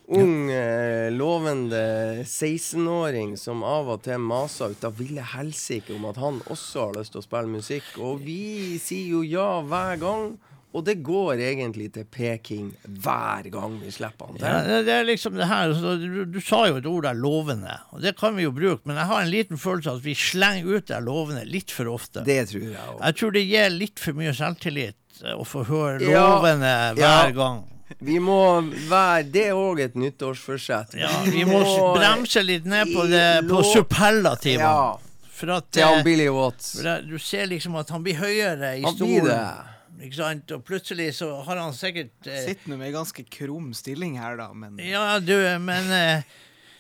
[0.09, 6.21] ung, eh, lovende 16-åring som av og til maser ut av ville helsike om at
[6.23, 7.91] han også har lyst til å spille musikk.
[7.99, 10.31] Og vi sier jo ja hver gang,
[10.77, 12.67] og det går egentlig til Peking
[13.01, 14.67] hver gang vi slipper han til.
[14.69, 17.79] det, det er liksom det her så du, du sa jo et ord der, lovende.
[17.97, 20.15] Og det kan vi jo bruke, men jeg har en liten følelse av at vi
[20.19, 22.23] slenger ut det lovende litt for ofte.
[22.27, 23.01] Det tror jeg òg.
[23.01, 26.95] Jeg tror det gir litt for mye selvtillit eh, å få høre lovende ja.
[27.01, 27.65] hver gang.
[28.05, 28.61] Vi må
[28.91, 30.99] være Det er òg et nyttårsforsett.
[31.01, 31.63] Ja, vi må
[31.97, 34.69] bremse litt ned på det på superlativene.
[34.69, 35.33] Ja.
[35.39, 36.75] For at Til han eh, Billy Watts.
[37.09, 39.33] du ser liksom at han blir høyere i Han blir stolen.
[39.33, 39.78] det.
[39.99, 40.53] Ikke sant?
[40.55, 44.51] Og plutselig så har han sikkert eh, Sitter nå med ganske krum stilling her, da,
[44.55, 45.35] men Ja, du,
[45.65, 46.29] men eh,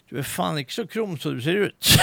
[0.08, 1.92] du er faen ikke så krum som du ser ut.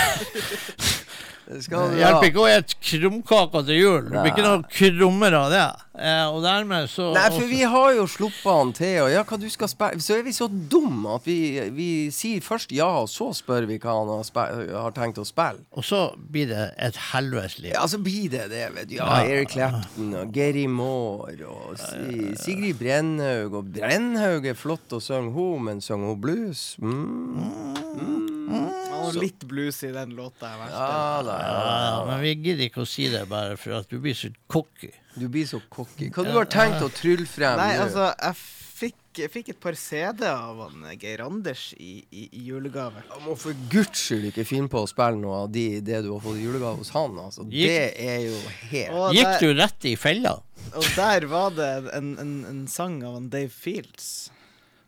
[1.46, 2.00] Det skal du ha.
[2.00, 4.08] hjelper ikke å spise krumkaker til jul.
[4.10, 5.66] Du blir ikke noe krummere av det.
[5.96, 9.24] Eh, og dermed så Nei, for også- vi har jo sluppet han til, og ja,
[9.24, 11.38] hva du skal spille Så er vi så dumme at vi,
[11.72, 15.64] vi sier først ja, og så spør vi hva han har, har tenkt å spille.
[15.72, 17.72] Og så blir det et helvetes liv.
[17.74, 18.96] Ja, så blir det det, vet du.
[18.96, 19.24] Ja, Ja.
[19.26, 23.54] Eric Clapton og Geri Moore og Si- Sigrid Brennhaug.
[23.54, 26.76] Og Brennhaug er flott å synge hun, men synger hun blues?
[26.82, 27.76] Mm.
[27.96, 28.72] Mm.
[29.06, 30.50] Og litt blues i den låta.
[30.60, 30.76] verste.
[30.76, 32.06] Ja da, ja, Ja, da.
[32.12, 34.92] men vi gidder ikke å si det bare for at du blir så cocky.
[35.16, 36.10] Du blir så cocky.
[36.12, 38.36] Hva du har tenkt å trylle frem Nei, altså, jeg
[38.76, 43.06] fikk, jeg fikk et par CD av han eh, Geir Anders i, i, i julegave.
[43.14, 46.10] Du må for guds skyld ikke finne på å spille noe av de, det du
[46.12, 47.16] har fått i julegave hos han.
[47.24, 47.46] Altså.
[47.48, 48.42] Gikk- Det er jo
[48.74, 50.36] helt Og Gikk der, du rett i fella?
[50.76, 54.10] og der var det en, en, en sang av han Dave Fields.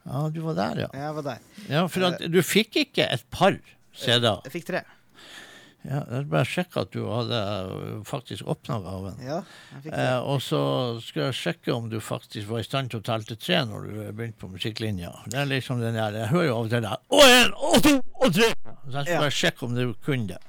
[0.07, 0.91] Ja, du var der, ja.
[0.95, 1.41] Jeg var der.
[1.69, 3.55] Ja, For at du fikk ikke et par
[3.97, 4.41] CD-er.
[4.47, 4.83] Jeg fikk tre.
[5.87, 7.37] Ja, jeg bare sjekka at du hadde
[8.09, 9.21] faktisk åpna gaven.
[9.23, 9.37] Ja.
[9.87, 10.59] Eh, og så
[10.99, 13.85] skal jeg sjekke om du faktisk var i stand til å telle til tre når
[13.87, 15.13] du begynte på musikklinja.
[15.31, 17.79] Det er liksom den der, Jeg hører jo av og til der Og en, og
[17.87, 18.49] to, og tre!
[18.51, 19.21] Så jeg skal Ja.
[19.23, 20.41] bare sjekke om du kunne det.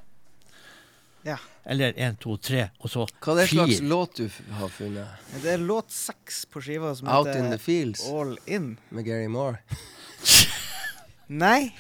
[1.29, 1.37] Ja.
[1.69, 3.19] Eller én, to, tre, og så fire.
[3.23, 3.89] Hva er det slags fire.
[3.89, 4.29] låt du
[4.59, 5.09] har funnet?
[5.43, 8.79] Det er låt seks på skiva som Out in the heter Fields All In.
[8.91, 9.59] med Gary Moore.
[11.29, 11.75] Nei,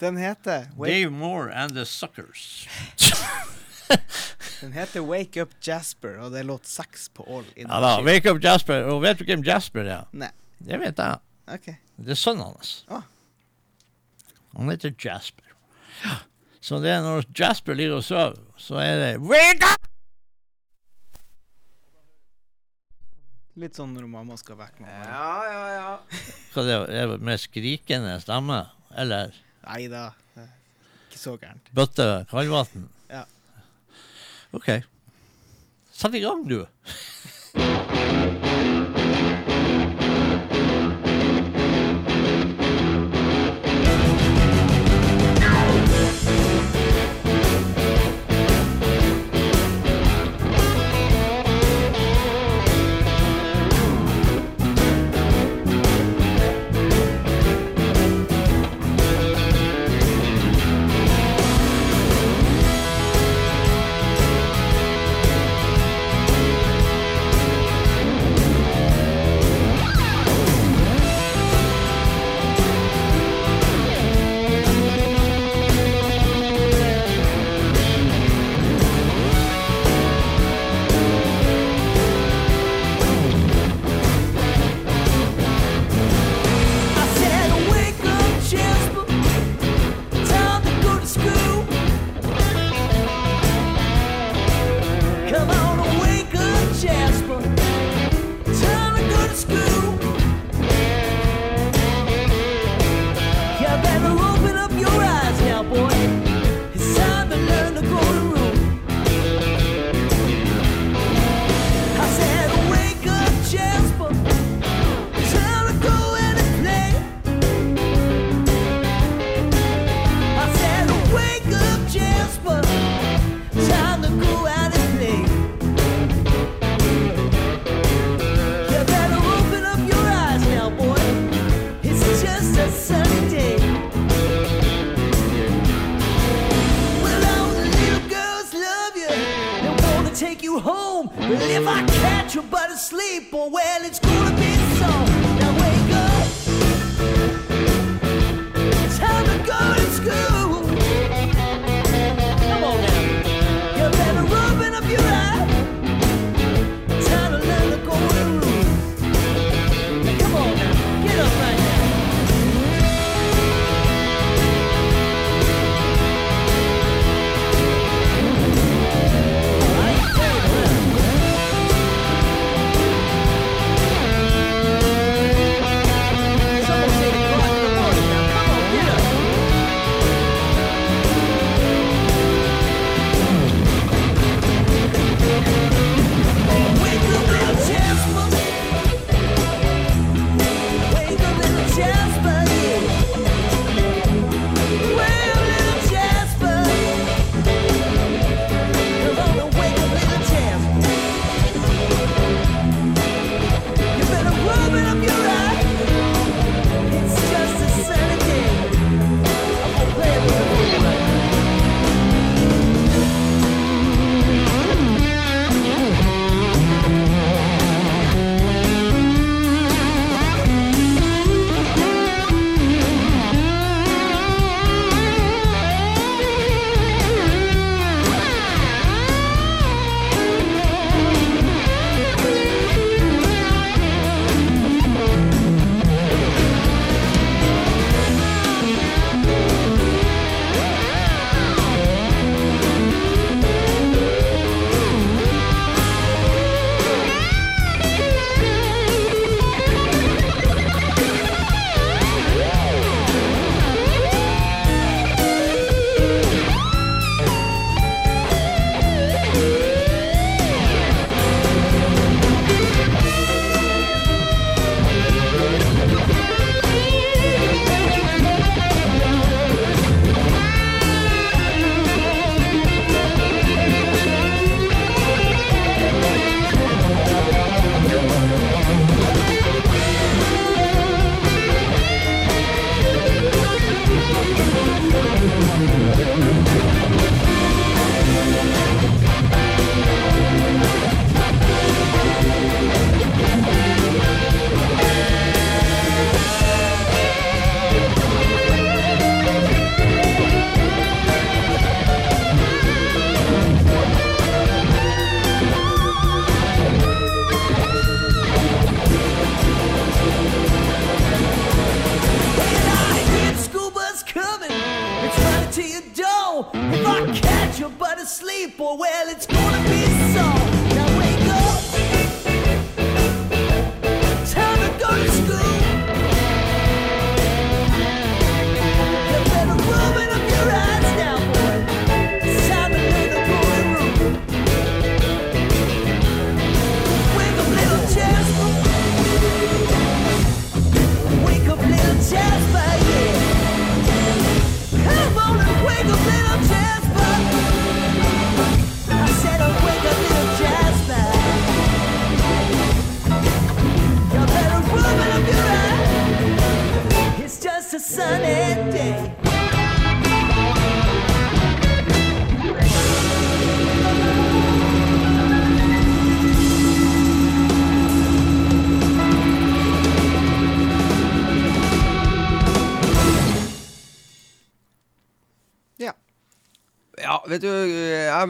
[0.00, 0.92] den heter Wake...
[0.92, 2.68] Dave Moore and The Suckers.
[4.60, 7.46] Den heter Wake Up Jasper, og det er låt seks på All.
[7.56, 8.88] Ja da, Wake Up Jasper.
[8.90, 10.06] Og vet du hvem Jasper er?
[10.12, 10.30] Nei.
[10.58, 11.20] Det vet jeg.
[11.46, 11.76] Okay.
[11.96, 12.78] Det er sønnen hans.
[12.88, 13.04] Ah.
[14.56, 15.44] Han heter Jasper.
[16.04, 16.16] Ja.
[16.60, 19.84] Så det er når Jasper ligger og sover, så er det Wake up!
[23.56, 25.04] Litt sånn når mamma skal vekke mamma.
[25.08, 25.92] Ja, ja, ja.
[26.52, 28.58] Hva det er med skrikende stemme,
[28.92, 29.32] eller?
[29.66, 30.10] Nei da,
[31.08, 31.72] ikke så gærent.
[31.74, 32.86] Bøtte Kalvatn?
[33.10, 33.24] Ja.
[34.54, 34.70] OK.
[35.96, 36.62] Sett i gang, du.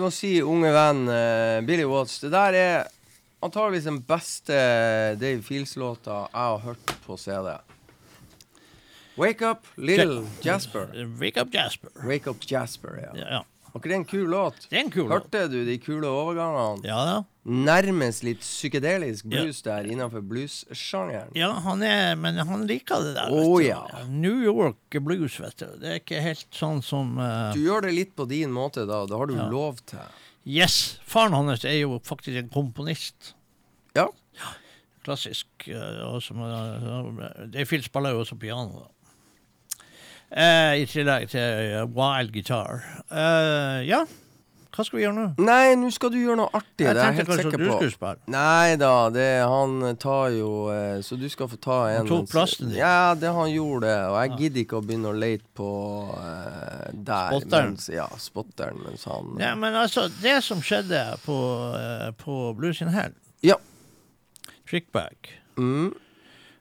[0.07, 2.90] Må si, unge venn uh, Billy Watts, det der er
[3.42, 4.59] antageligvis den beste
[5.20, 7.57] Dave Fields-låta jeg har hørt på CD.
[9.16, 10.92] Wake up, little Jasper.
[11.20, 11.92] Wake up, Jasper.
[12.04, 13.12] Wake up, Jasper, ja.
[13.16, 13.44] Ja, ja.
[13.72, 14.66] Var ikke det en kul låt?
[14.70, 15.26] Det er en kul låt.
[15.26, 16.84] Hørte du de kule overgangene?
[16.86, 17.16] Ja da.
[17.47, 21.30] Nærmest litt psykedelisk blues der innenfor blues-sjangeren.
[21.38, 23.30] Ja, han er, men han liker det der.
[23.30, 23.84] Oh, ja.
[24.11, 25.68] New York blues, vet du.
[25.78, 27.53] Det er ikke helt sånn som uh...
[27.55, 29.05] Du gjør det litt på din måte, da.
[29.07, 29.47] Det har du Ja.
[29.53, 30.03] lov til.
[30.42, 30.99] Yes!
[31.07, 33.34] Faren hans er jo faktisk en komponist.
[33.94, 34.09] Ja.
[35.07, 35.47] Klassisk.
[35.70, 38.90] Det og som, uh, spiller jo også piano, da.
[40.34, 42.82] Eh, I tillegg til eh, wild guitar.
[43.07, 44.03] Uh, ja,
[44.77, 45.24] hva skal vi gjøre nå?
[45.41, 46.85] Nei, nå skal du gjøre noe artig.
[46.85, 48.16] Jeg det er jeg helt sikker på.
[48.20, 48.33] du.
[48.35, 52.29] Nei da, det, han tar jo eh, Så du skal få ta en Han tok
[52.35, 52.77] plassen din.
[52.83, 53.95] Ja, det han gjorde.
[54.11, 55.70] Og jeg gidder ikke å begynne å lete på
[56.12, 57.33] uh, der.
[57.33, 57.72] Spotteren.
[57.72, 61.39] Mens, ja, spotteren mens han Ja, men altså, det som skjedde på,
[61.72, 63.16] uh, på Blues in Hell,
[63.47, 63.57] Ja.
[64.68, 65.95] Trickback Mm.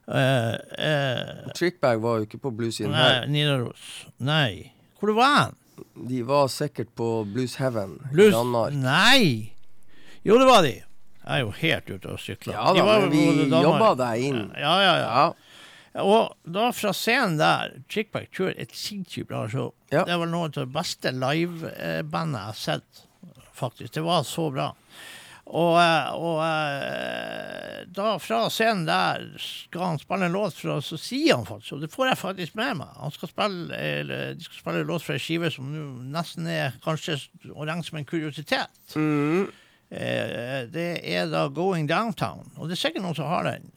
[0.07, 3.29] Uh, Trickbag var jo ikke på Blues in Nei, Hell.
[3.33, 3.85] Nidaros.
[4.23, 4.71] Nei.
[5.01, 5.57] Hvor var han?
[6.07, 8.73] De var sikkert på Blues Heaven i Danmark.
[8.73, 9.51] Nei!
[10.25, 10.73] Jo, det var de.
[11.25, 12.53] Jeg er jo helt ute og sykler.
[12.53, 14.41] Ja da, var men vi jobba deg inn.
[14.57, 15.09] Ja, ja, ja.
[15.15, 16.03] Ja.
[16.03, 19.71] Og da fra scenen der Chickback kjører et sinnssykt bra show.
[19.93, 20.03] Ja.
[20.05, 23.05] Det var noe av det beste livebandet jeg har sett,
[23.55, 23.93] faktisk.
[23.95, 24.69] Det var så bra.
[25.45, 30.97] Og, eh, og eh, da fra scenen der skal han spille en låt fra Så
[30.97, 34.47] sier han faktisk, og det får jeg faktisk med meg Han skal spille, eller, De
[34.47, 35.83] skal spille en låt fra ei skive som nå
[36.15, 37.19] nesten er kanskje
[37.53, 38.73] å regne som en kuriositet.
[38.97, 39.45] Mm.
[39.93, 43.69] Eh, det er da Going Downtown, og det er sikkert noen som har den.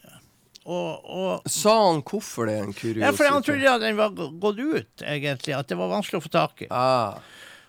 [0.69, 3.05] Og, og Sa han hvorfor det er en kuriositet?
[3.05, 5.55] ja, for han trodde at den var gått ut, egentlig.
[5.57, 6.71] At det var vanskelig å få tak i.
[6.73, 7.21] ah.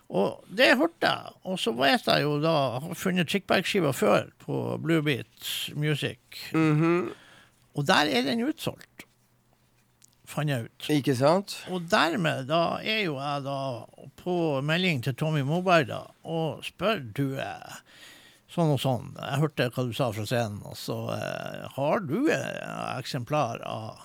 [0.10, 1.34] Og det hørte jeg.
[1.46, 6.20] Og så vet jeg jo da Jeg har funnet Chickback-skiva før på Bluebeat Music.
[6.54, 7.12] mhm.
[7.78, 9.06] Og der er den utsolgt.
[10.30, 10.88] Fant jeg ut.
[10.94, 11.56] Ikke sant?
[11.74, 13.60] Og dermed da er jo jeg da
[14.20, 14.34] på
[14.66, 17.80] melding til Tommy Moberg da, og spør du eh,
[18.52, 19.14] sånn og sånn.
[19.16, 22.60] Jeg hørte hva du sa fra scenen, og så eh, har du et
[23.00, 24.04] eksemplar av,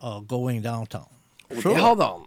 [0.00, 1.08] av Going Downtown.
[1.50, 2.26] Og det hadde han.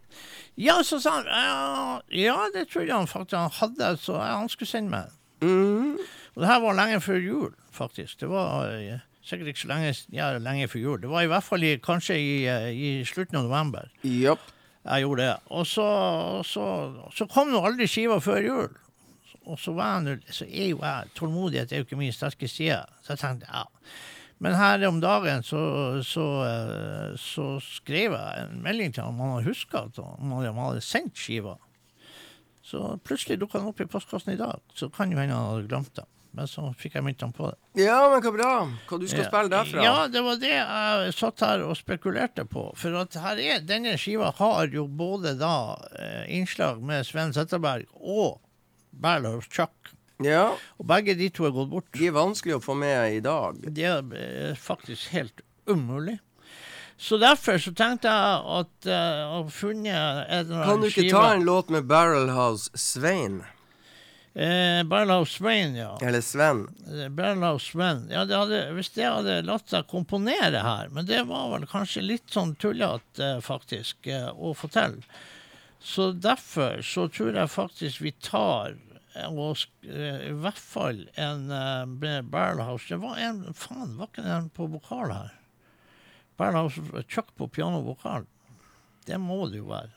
[0.58, 4.70] Ja, så sa han ja, ja, det trodde han faktisk han hadde, så han skulle
[4.70, 5.16] sende meg.
[5.42, 5.98] Mm.
[6.36, 8.20] Og det her var lenge før jul, faktisk.
[8.22, 11.02] Det var eh, sikkert ikke så lenge, ja, lenge før jul.
[11.02, 14.40] Det var i hvert fall i, kanskje i, eh, i slutten av november Yep.
[14.86, 15.36] jeg gjorde det.
[15.50, 15.90] Og så,
[16.46, 16.66] så,
[17.18, 18.80] så kom nå aldri skiva før jul.
[19.44, 22.80] Og så, var jeg, så er jo jeg Tålmodighet er jo ikke min sterke side.
[23.04, 23.66] Så jeg tenkte ja.
[24.44, 25.60] Men her om dagen så,
[26.04, 30.34] så, eh, så skrev jeg en melding til han om han hadde huska at han
[30.60, 31.56] hadde, sendt skiva.
[32.64, 34.60] Så plutselig dukka den opp i postkassen i dag.
[34.76, 36.08] Så kan jo hende han hadde glemt det.
[36.34, 37.84] Men så fikk jeg minnet han på det.
[37.84, 38.52] Ja, men hva bra.
[38.90, 39.84] Hva du skal spille derfra?
[39.86, 42.66] Ja, det var det jeg satt her og spekulerte på.
[42.80, 45.56] For at her er, denne skiva har jo både da
[45.94, 48.42] eh, innslag med Sven Zetterberg og
[48.92, 49.93] Barrel of Chuck.
[50.28, 50.44] Ja.
[50.80, 51.90] Og begge de to er gått bort.
[51.96, 53.58] De er vanskelig å få med i dag.
[53.64, 56.20] Det er eh, faktisk helt umulig.
[56.98, 61.02] Så derfor så tenkte jeg at eh, jeg har funnet en eller Kan du ikke
[61.02, 63.42] skive ta en låt med Barrelhouse Svein?
[64.34, 65.98] eh, Barrelhouse Svein, ja.
[66.02, 66.68] Eller Sven?
[67.10, 68.08] Barrelhouse Barrel Sven.
[68.12, 72.06] Ja, det hadde, hvis det hadde latt seg komponere her, men det var vel kanskje
[72.06, 75.02] litt sånn tullete, faktisk, eh, å få til.
[75.84, 78.93] Så derfor så tror jeg faktisk vi tar eh,
[79.30, 82.90] og eh, i hvert fall en uh, Barrel House.
[82.90, 85.34] Det var en Faen, var ikke den på vokal her?
[86.38, 88.26] Barrel House Chuck på pianovokal.
[89.06, 89.94] Det må det jo være.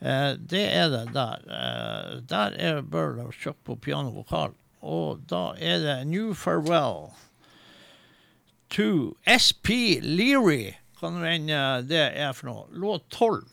[0.00, 1.42] Eh, det er det der.
[1.44, 4.54] Eh, der er og Chuck på pianovokal.
[4.80, 5.20] og.
[5.28, 7.12] Da er det New Farewell
[8.70, 10.72] to SP Leary.
[11.00, 12.66] Kan hende det er for noe.
[12.72, 13.44] Låt tolv.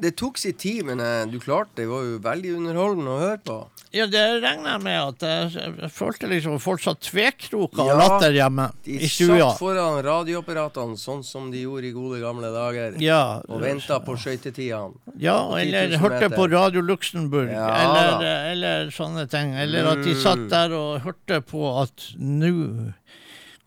[0.00, 1.86] Det tok sin tid, men eh, du klarte det.
[1.90, 3.58] Var jo veldig underholdende å høre på.
[3.92, 7.98] Ja, det regner jeg med at jeg, jeg følte liksom folk satt tvekroka Ja, og
[7.98, 9.48] latter hjemme De i stua.
[9.50, 12.94] satt foran radioapparatene sånn som de gjorde i gode gamle dager.
[13.02, 14.94] Ja, Og venta på skøytetidene.
[15.18, 16.36] ja, eller hørte meter.
[16.38, 19.54] på Radio Luxembourg, Ja, eller, eller sånne ting.
[19.58, 20.48] Eller at de satt Mm.
[20.54, 22.94] der og hørte på at nå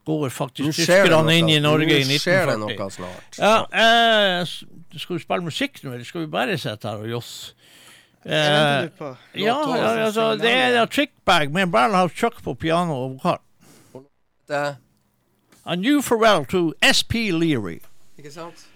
[0.05, 2.13] går faktisk tyskerne inn i Norge i 1940.
[2.13, 3.37] Nå skjer det noe snart.
[3.39, 4.53] Ja, eh,
[4.99, 7.53] skal vi spille musikk nå, eller skal vi bare sitte her og josse?
[8.25, 8.35] Eh,
[9.35, 13.41] ja, ja, altså, det er da Trickbag med Barrelhouse Chuck på piano og vokal.
[15.65, 17.79] A new farewell to SP Leary.
[18.17, 18.67] ikke sant?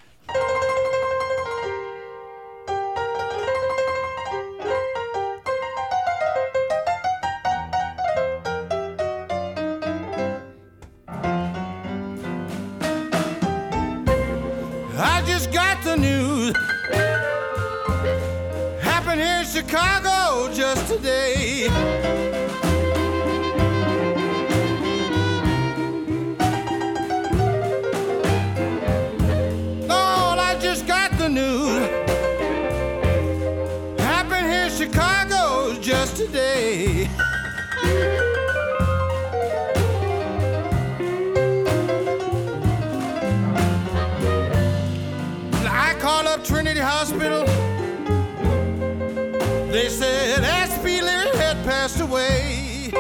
[14.99, 16.55] I just got the news.
[18.81, 21.67] Happened here in Chicago just today.
[47.09, 47.45] Hospital.
[49.71, 51.01] They said S.P.
[51.01, 52.91] Leary had passed away.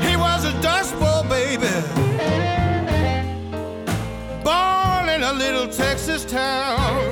[0.00, 1.68] He was a dust bowl baby,
[4.42, 7.05] born in a little Texas town.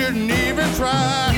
[0.00, 1.36] Shouldn't even try.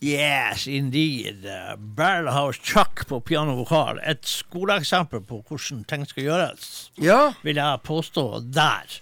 [0.00, 1.42] Yes, indeed.
[1.78, 3.98] Barrelhouse Chuck på pianovokal.
[4.06, 9.00] Et skoleeksempel på hvordan ting skal gjøres, Ja, vil jeg påstå der.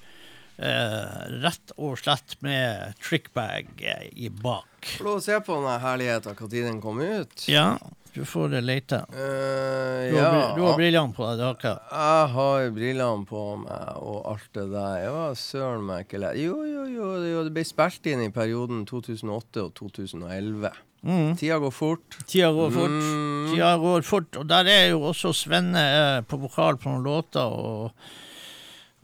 [0.56, 4.86] Eh, rett og slett med trickbag eh, i bak.
[5.00, 7.46] få lov å se på denne herligheten når den kom ut.
[7.50, 7.72] Ja,
[8.14, 9.00] du får lete.
[9.10, 10.54] Uh, Du har, ja.
[10.54, 12.30] du har brillene på deg, det har ikke jeg.
[12.36, 15.08] Har brillene på meg og alt det der.
[15.10, 16.38] Var søren meg ikke lett.
[16.38, 20.70] Jo, jo, jo, jo, det ble spilt inn i perioden 2008 og 2011.
[21.04, 21.34] Mm.
[21.36, 22.20] Tida går fort.
[22.30, 22.94] Tida går fort.
[22.94, 23.48] Mm.
[23.50, 24.38] Tida går fort.
[24.38, 25.82] Og der er jo også Svenne
[26.30, 27.90] på vokal på noen låter, og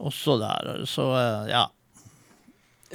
[0.01, 0.85] også der.
[0.89, 1.67] Så eh, ja.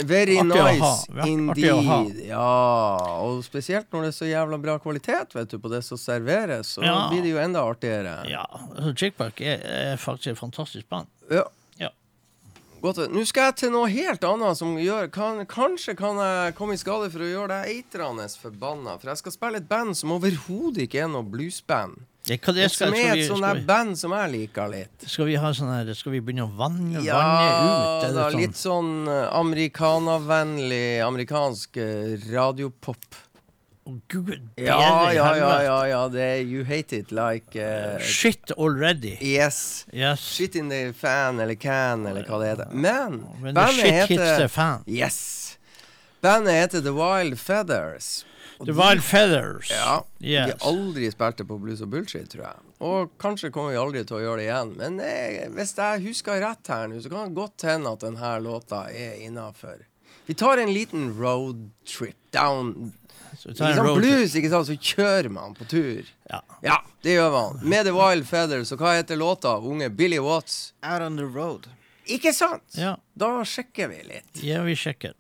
[0.05, 2.19] Very Artig nice indeed.
[2.29, 5.97] Ja, og spesielt når det er så jævla bra kvalitet vet du, på det som
[5.97, 7.09] serveres, så Ja.
[7.09, 8.19] blir det jo enda artigere.
[8.29, 8.45] ja.
[8.75, 11.07] Altså, Chickback er, er faktisk et fantastisk band.
[11.33, 11.47] Ja.
[11.81, 11.89] Ja.
[12.83, 13.01] Godt.
[13.11, 16.77] Nå skal jeg til noe helt annet som gjør kan, Kanskje kan jeg komme i
[16.77, 18.99] skade for å gjøre deg eitrende forbanna.
[19.01, 21.97] For jeg skal spille et band som overhodet ikke er noe bluesband.
[22.27, 25.05] Ja, hva jeg skal, som er et sånt der band som jeg liker litt.
[25.07, 28.09] skal vi ha sånn Skal vi begynne å vanne, Ja, vanne ut?
[28.09, 29.07] Ja, da, det litt sånn?
[29.07, 33.23] sånn uh, amerikanavennlig amerikansk uh, radiopop.
[33.87, 36.09] Oh, Gud, Ja, ja, ja, ja, ja.
[36.11, 39.17] Det er You Hate It Like uh, Shit already.
[39.23, 39.87] Yes.
[39.93, 40.19] Yes.
[40.21, 42.73] Shit in the fan eller can eller hva det heter.
[42.75, 44.83] Men Men bandet heter the fan.
[44.91, 45.59] Yes.
[46.21, 48.25] Bandet heter The Wild Feathers.
[48.65, 49.71] The Wild Feathers.
[49.71, 50.05] Ja.
[50.21, 50.53] Yes.
[50.55, 52.63] De aldri spilte på blues og bullshit, tror jeg.
[52.87, 54.71] Og kanskje kommer vi aldri til å gjøre det igjen.
[54.81, 58.33] Men jeg, hvis jeg husker rett her nå, så kan det godt hende at denne
[58.45, 59.85] låta er innafor.
[60.27, 62.93] Vi tar en liten roadtrip down
[63.37, 64.05] Så sant, road trip.
[64.07, 66.09] blues, ikke sant, så kjører man på tur.
[66.31, 66.41] Ja.
[66.65, 67.61] Ja, det gjør man.
[67.63, 68.73] Med The Wild Feathers.
[68.73, 70.73] Og hva heter låta av unge Billy Watts?
[70.83, 71.69] Out on the road.
[72.07, 72.63] Ikke sant?
[72.79, 72.97] ja.
[73.19, 74.43] Da sjekker vi litt.
[74.47, 75.15] Ja, vi sjekker.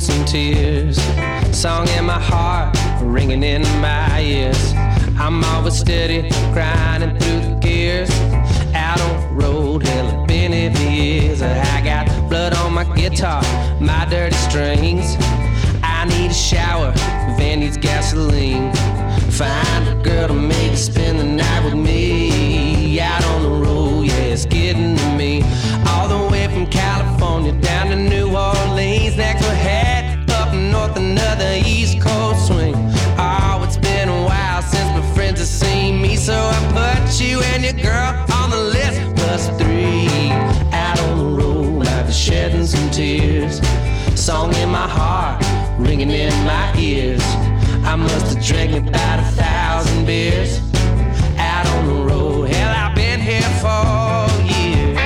[0.00, 0.96] Some tears.
[1.52, 4.72] Song in my heart, ringing in my ears.
[5.18, 8.10] I'm always steady, grinding through the gears.
[8.74, 10.17] Out on road, hell,
[13.08, 13.42] guitar,
[13.80, 15.16] my dirty strings.
[15.82, 16.92] I need a shower,
[17.38, 18.72] Van needs gasoline.
[19.30, 22.17] Find a girl to make spend the night with me.
[45.98, 47.22] Ringing in my ears.
[47.84, 50.60] I must have drank about a thousand beers.
[51.36, 54.96] Out on the road, hell, I've been here for years.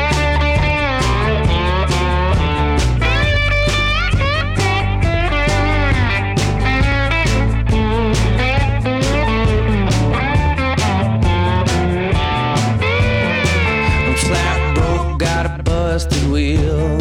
[14.04, 17.00] I'm flat broke, got a busted wheel.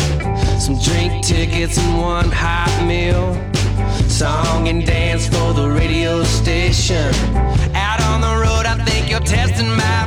[0.59, 3.40] Some drink tickets and one hot meal.
[4.21, 7.11] Song and dance for the radio station.
[7.73, 10.00] Out on the road, I think you're testing my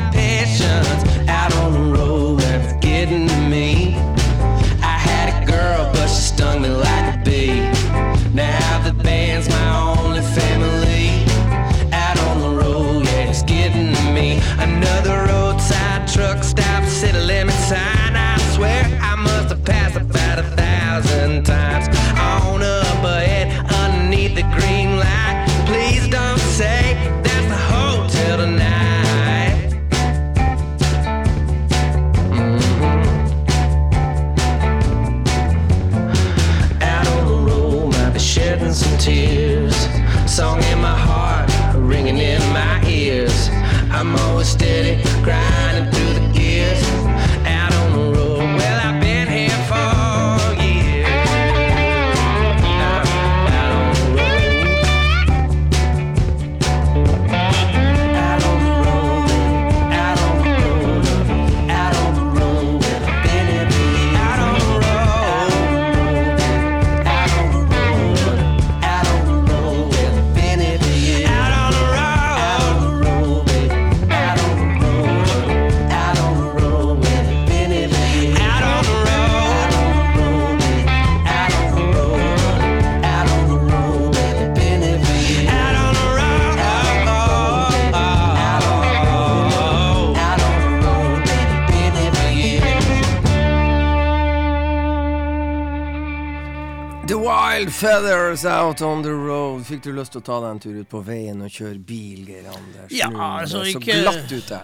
[97.84, 99.66] Feathers Out on the Road.
[99.68, 102.22] Fikk du lyst til å ta deg en tur ut på veien og kjøre bil,
[102.24, 102.92] Geir Anders?
[102.94, 104.60] Ja, altså, det er så ikke- glatt ute.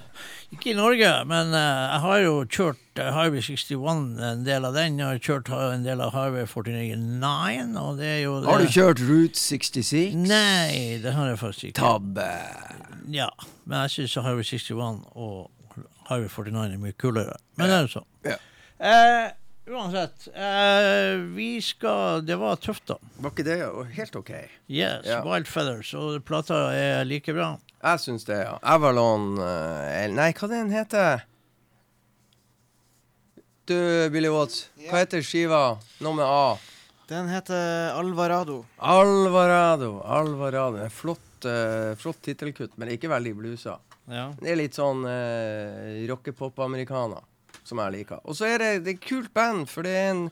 [0.50, 4.00] Ikke i Norge, men uh, jeg har jo kjørt uh, Highway 61,
[4.30, 4.96] en del av den.
[4.98, 9.04] Jeg har kjørt en del av Highway 49, og det er jo Har du kjørt
[9.04, 10.16] Route 66?
[10.16, 11.84] Nei, det har jeg faktisk ikke.
[11.84, 12.30] Tabbe.
[13.12, 13.28] Ja,
[13.66, 15.50] men jeg syns Highway 61 og
[16.08, 17.36] Highway 49 er mye kulere.
[17.60, 18.08] Men det er jo sånn.
[18.32, 18.40] Ja.
[18.80, 19.30] Eh,
[19.70, 22.96] uansett, eh, vi skal Det var tøft, da.
[23.22, 23.58] Var ikke det
[23.96, 24.30] helt ok?
[24.68, 25.22] Yes, Ja.
[25.24, 27.56] Wild Feathers, og plata er like bra.
[27.80, 28.58] Jeg syns det, ja.
[28.62, 31.22] Avalon eh, Nei, hva den heter
[33.70, 33.76] Du,
[34.10, 35.78] Billy Watts, hva heter skiva?
[36.02, 36.58] Noe med A?
[37.10, 38.64] Den heter Alvarado.
[38.78, 40.00] Alvarado.
[40.06, 40.76] Alvarado.
[40.78, 43.78] En flott, uh, flott tittelkutt, men ikke veldig blusa.
[44.10, 44.28] Ja.
[44.38, 47.18] Det er litt sånn uh, rockepop-americana,
[47.70, 48.20] som jeg liker.
[48.26, 50.24] Og så er det, det er et kult band, for det er en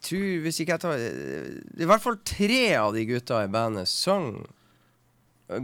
[0.00, 3.42] Jeg tror, hvis ikke jeg tar Det er i hvert fall tre av de gutta
[3.44, 4.32] i bandet sang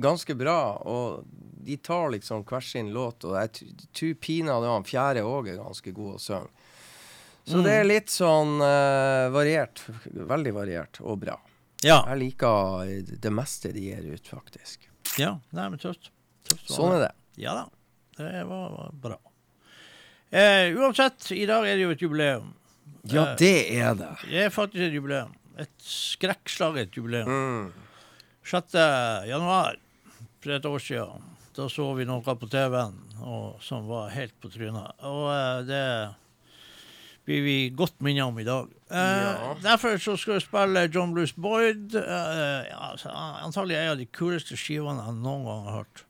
[0.03, 1.25] ganske bra, og
[1.67, 5.93] de tar liksom hver sin låt, og jeg tror pinadø han fjerde òg er ganske
[5.95, 6.65] god å synge.
[7.47, 9.85] Så det er litt sånn uh, variert.
[10.11, 11.37] Veldig variert og bra.
[11.87, 12.01] Ja.
[12.11, 12.89] Jeg liker
[13.23, 14.89] det meste de gir ut, faktisk.
[15.21, 15.37] ja.
[15.55, 16.11] Nei, men tøft.
[16.49, 17.13] tøft Sånn er det.
[17.39, 17.65] Ja da.
[18.19, 19.19] Det var, var bra.
[20.31, 22.53] Eh, uansett, i dag er det jo et jubileum.
[23.07, 24.09] Ja, Eh, det er det.
[24.27, 25.33] Det er faktisk et jubileum.
[25.59, 27.29] Et skrekkslaget jubileum.
[27.31, 27.73] Mm.
[28.45, 28.75] 6.
[29.29, 29.77] januar
[30.43, 31.23] for et år siden.
[31.57, 32.99] Da så vi noe på TV-en
[33.63, 34.93] som var helt på trynet.
[35.03, 36.15] Og eh, det
[37.27, 38.69] blir vi godt minnet om i dag.
[38.91, 39.55] Eh, Ja.
[39.63, 41.95] Derfor så skal vi spille John Blues Boyd.
[41.95, 46.05] Eh, ja, altså, antagelig en av de kuleste skivene jeg noen gang har hørt.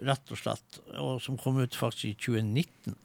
[0.00, 0.80] Rett og slett.
[0.96, 2.96] Og som kom ut faktisk i 2019.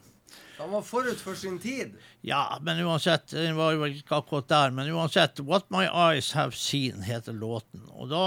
[0.57, 1.95] Han var forut for sin tid.
[2.21, 6.55] Ja, men uansett, den var vel ikke akkurat der, men uansett, What My Eyes Have
[6.57, 7.87] Seen heter låten.
[7.93, 8.25] Og da,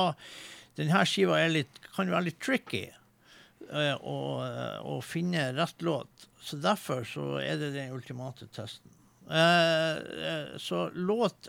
[0.79, 6.29] denne skiva litt, kan være litt tricky eh, å, eh, å finne rett låt.
[6.43, 8.91] Så derfor så er det den ultimate testen.
[9.27, 11.49] Eh, så låt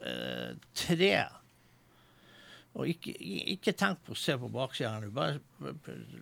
[0.78, 1.12] tre
[2.78, 3.14] og ikke,
[3.54, 5.00] ikke tenk på å se på baksida.
[5.14, 5.40] Bare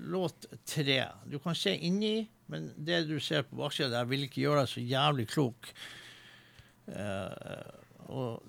[0.07, 1.01] låt tre.
[1.27, 4.71] Du kan se inni, men det du ser på baksida der, vil ikke gjøre deg
[4.71, 5.71] så jævlig klok.
[6.85, 8.43] Uh, og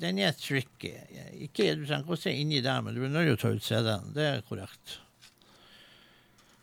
[0.00, 0.92] den er tricky.
[1.40, 3.52] Ikke, du trenger ikke å se inni der, men du er nødt til å ta
[3.56, 4.10] ut CD-en.
[4.16, 4.98] Det er korrekt.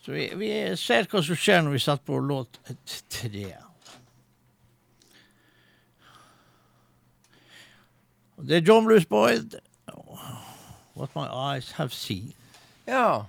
[0.05, 2.59] Så vi, vi ser hva som skjer når vi setter på låt
[3.09, 3.47] tre.
[8.45, 9.57] Det er John Blues Boyd.
[10.93, 12.33] What my eyes have seen.
[12.85, 13.25] Ja.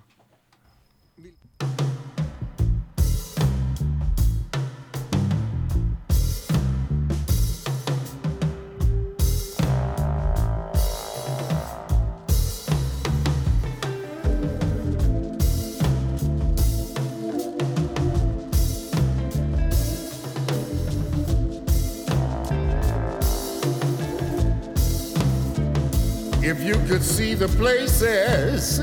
[26.66, 28.80] You could see the places,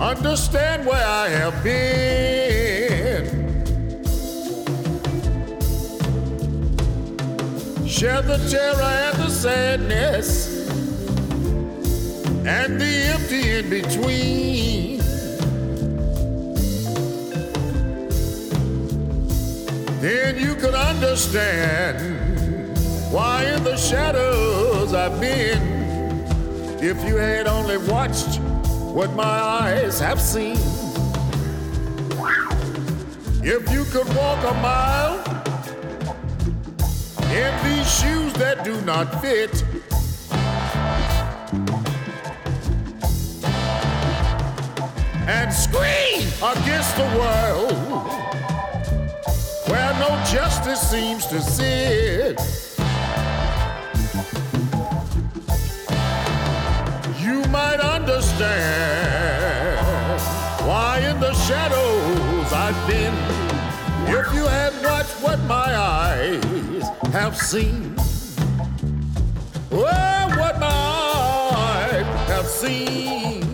[0.00, 3.24] understand where I have been,
[7.86, 10.68] share the terror and the sadness,
[12.44, 14.98] and the empty in between.
[20.00, 22.26] Then you could understand
[23.12, 25.60] why in the shadows I've been.
[26.82, 28.40] If you had only watched
[28.96, 30.56] what my eyes have seen.
[33.42, 35.18] If you could walk a mile
[37.30, 39.64] in these shoes that do not fit.
[45.26, 48.16] And scream against the world
[49.68, 52.65] where no justice seems to sit.
[58.08, 59.80] Understand
[60.64, 63.14] why in the shadows I've been.
[64.08, 67.96] If you had watched what my eyes have seen.
[69.72, 73.45] Oh, what my eyes have seen.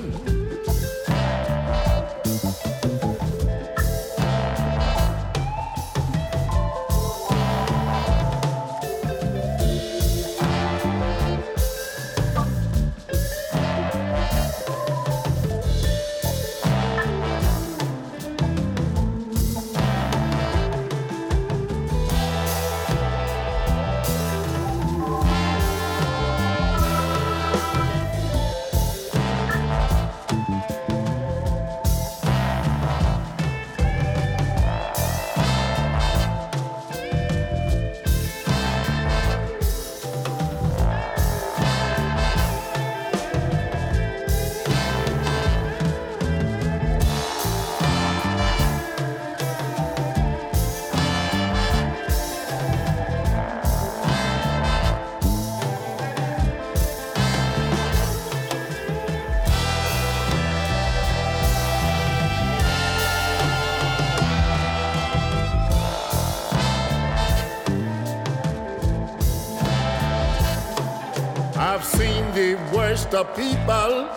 [73.15, 74.09] Of people,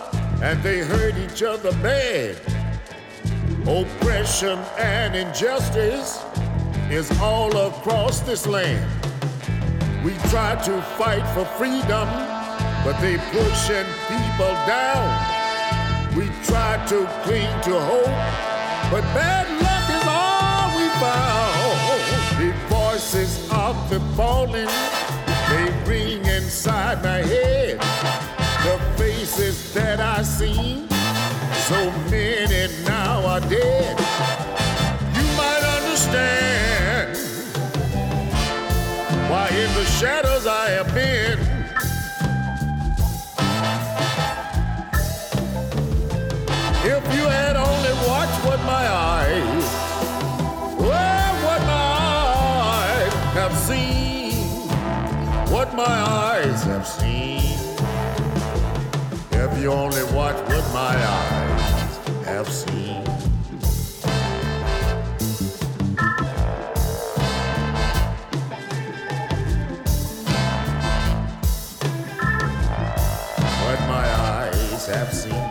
[0.42, 2.36] and they hurt each other bad.
[3.66, 6.24] Oppression and injustice
[6.90, 8.84] is all across this land.
[10.04, 12.08] We try to fight for freedom,
[12.84, 16.16] but they pushing people down.
[16.16, 18.16] We try to cling to hope,
[18.90, 21.56] but bad luck is all we found.
[22.38, 24.68] The voices of the fallen,
[25.48, 28.35] they ring inside my head.
[29.26, 30.88] Faces that I seen,
[31.66, 33.98] so many now are dead.
[35.18, 37.18] You might understand
[39.28, 41.40] why in the shadows I have been.
[46.84, 49.64] If you had only watched what my eyes,
[50.78, 51.88] well, what my
[52.78, 54.68] eyes have seen,
[55.52, 57.05] what my eyes have seen.
[59.60, 60.36] You only what
[60.72, 61.96] my eyes
[62.26, 63.02] have seen.
[73.64, 75.45] What my eyes have seen.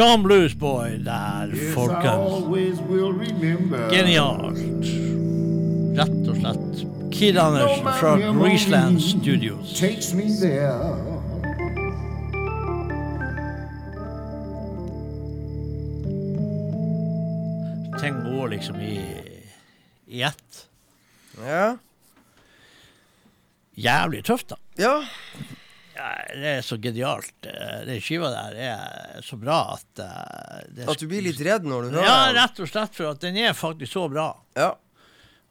[0.00, 2.06] John Bluesboy der, folkens.
[2.06, 3.90] always will remember.
[3.90, 4.56] Genialt.
[5.98, 6.86] Rett og slett.
[7.12, 9.74] Kid Andersen fra Greaseland Studios.
[9.80, 10.96] Takes me there.
[18.00, 19.00] Ting går liksom i,
[20.06, 20.66] i ett.
[21.46, 21.76] Ja.
[23.74, 24.56] Jævlig tøft, da.
[24.78, 25.02] ja.
[26.34, 27.32] Det er så genialt.
[27.46, 31.88] Eh, Den skiva der er så bra at eh, At du blir litt redd når
[31.88, 34.28] du hører Ja, rett og slett, for at den er faktisk så bra.
[34.56, 34.70] Ja.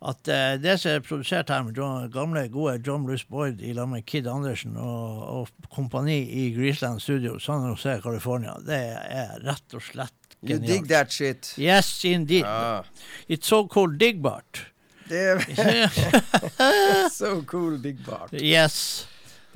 [0.09, 3.73] At eh, det som er produsert her med John, gamle, gode John Bruce Boyd i
[3.75, 9.35] lag med Kid Andersen og, og kompani i Greaseland Studio, San Jose, California, det er
[9.43, 10.69] rett og slett genialt.
[10.69, 11.53] You dig that shit.
[11.59, 12.47] Yes, indeed.
[12.47, 12.83] Ja.
[13.27, 14.65] It's so called Digbart.
[15.09, 15.89] Det er
[17.09, 18.33] so cool, digbart.
[18.39, 19.07] Yes.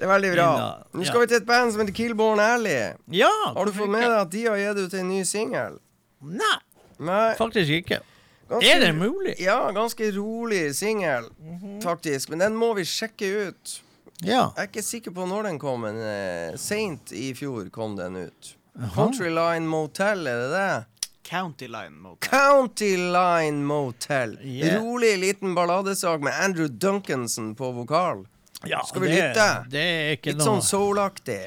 [0.03, 0.47] Det er veldig bra.
[0.99, 2.89] Nå skal vi til et band som heter Killborn Alley.
[3.15, 3.29] Ja.
[3.55, 5.77] Har du fått med deg at de har gitt ut en ny singel?
[6.19, 6.57] Nei,
[6.99, 7.29] Nei.
[7.39, 8.01] faktisk ikke.
[8.49, 9.37] ganske- Er det mulig?
[9.39, 11.29] Ja, ganske rolig singel,
[11.81, 12.29] faktisk.
[12.29, 13.79] Men den må vi sjekke ut.
[14.21, 14.51] Ja.
[14.57, 18.15] Jeg er ikke sikker på når den kom, men uh, seint i fjor kom den
[18.27, 18.55] ut.
[18.93, 20.85] Country Line Motel, er det det?
[21.23, 22.29] County Line Motel.
[22.29, 24.37] County Line Motel.
[24.43, 24.81] Yeah.
[24.83, 28.25] Rolig liten balladesak med Andrew Duncanson på vokal.
[28.69, 29.47] Ja Skal vi det, lytte?
[29.71, 31.39] Det er ikke Litt noe sånn soul-aktig.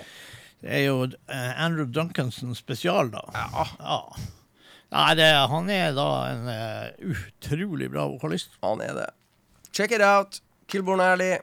[0.62, 3.22] Det er jo eh, Andrew Duncanson spesial, da.
[3.34, 3.66] Ja.
[3.80, 4.00] Ja.
[4.96, 8.54] Nei, det, han er da en uh, utrolig bra vokalist.
[8.64, 9.08] Han er det.
[9.72, 10.40] Check it out.
[10.68, 11.38] Killborn Alley.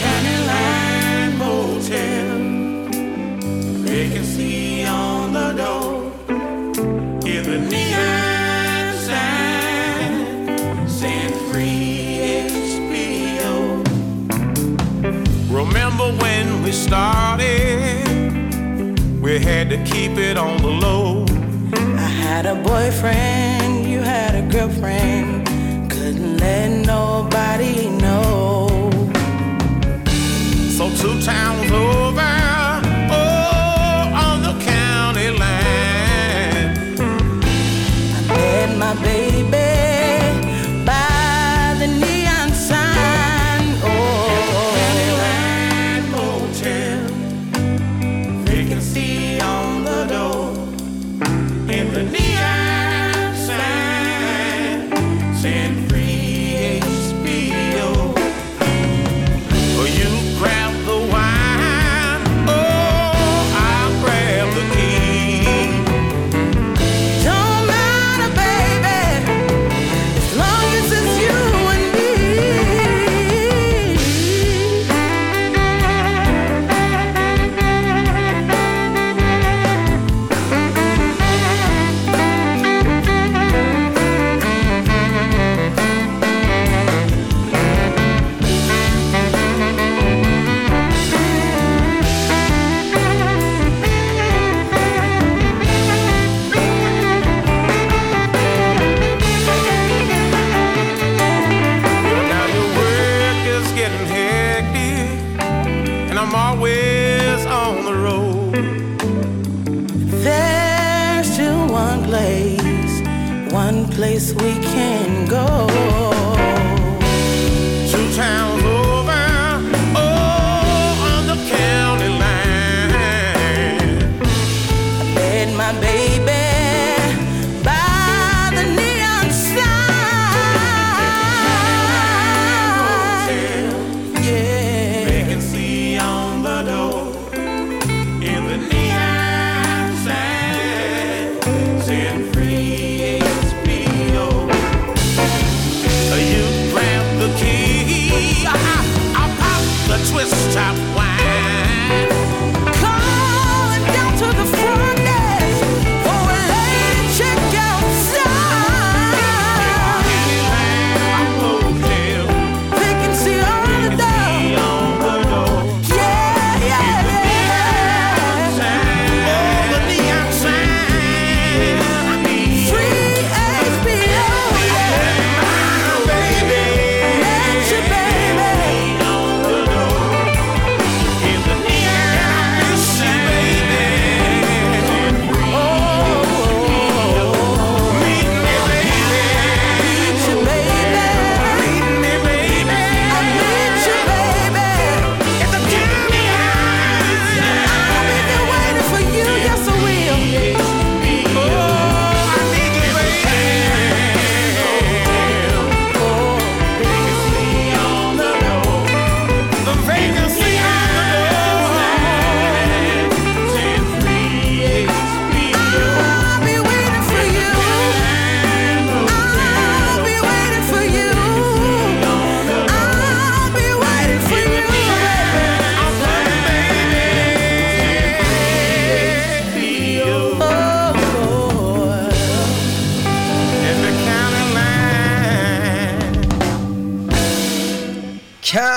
[0.00, 2.42] Candyland Motel.
[3.86, 6.12] Vacancy on the door.
[7.26, 7.85] In the
[16.66, 18.02] we started?
[19.22, 21.24] We had to keep it on the low.
[21.72, 25.46] I had a boyfriend, you had a girlfriend.
[25.88, 28.90] Couldn't let nobody know.
[30.76, 32.05] So two towns over,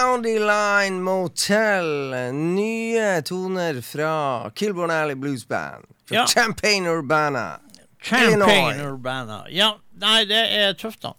[0.10, 1.86] County Line Motel.
[2.34, 5.86] Nye toner fra Kilborn Alley Blues Band.
[6.06, 6.26] Fra Ja.
[6.28, 7.60] Champagne Urbana.
[8.02, 8.92] Champagne Illinois.
[8.94, 9.46] Urbana.
[9.50, 11.14] Ja, nei, det er tøft, da.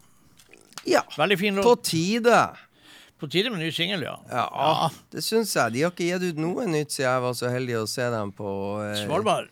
[0.85, 2.49] Ja, Veldig fin på tide.
[3.21, 4.17] På tide med ny singel, ja.
[4.31, 5.73] Ja, det syns jeg.
[5.73, 8.33] De har ikke gitt ut noe nytt siden jeg var så heldig å se dem
[8.33, 8.51] på
[8.83, 9.49] eh, Svalbard.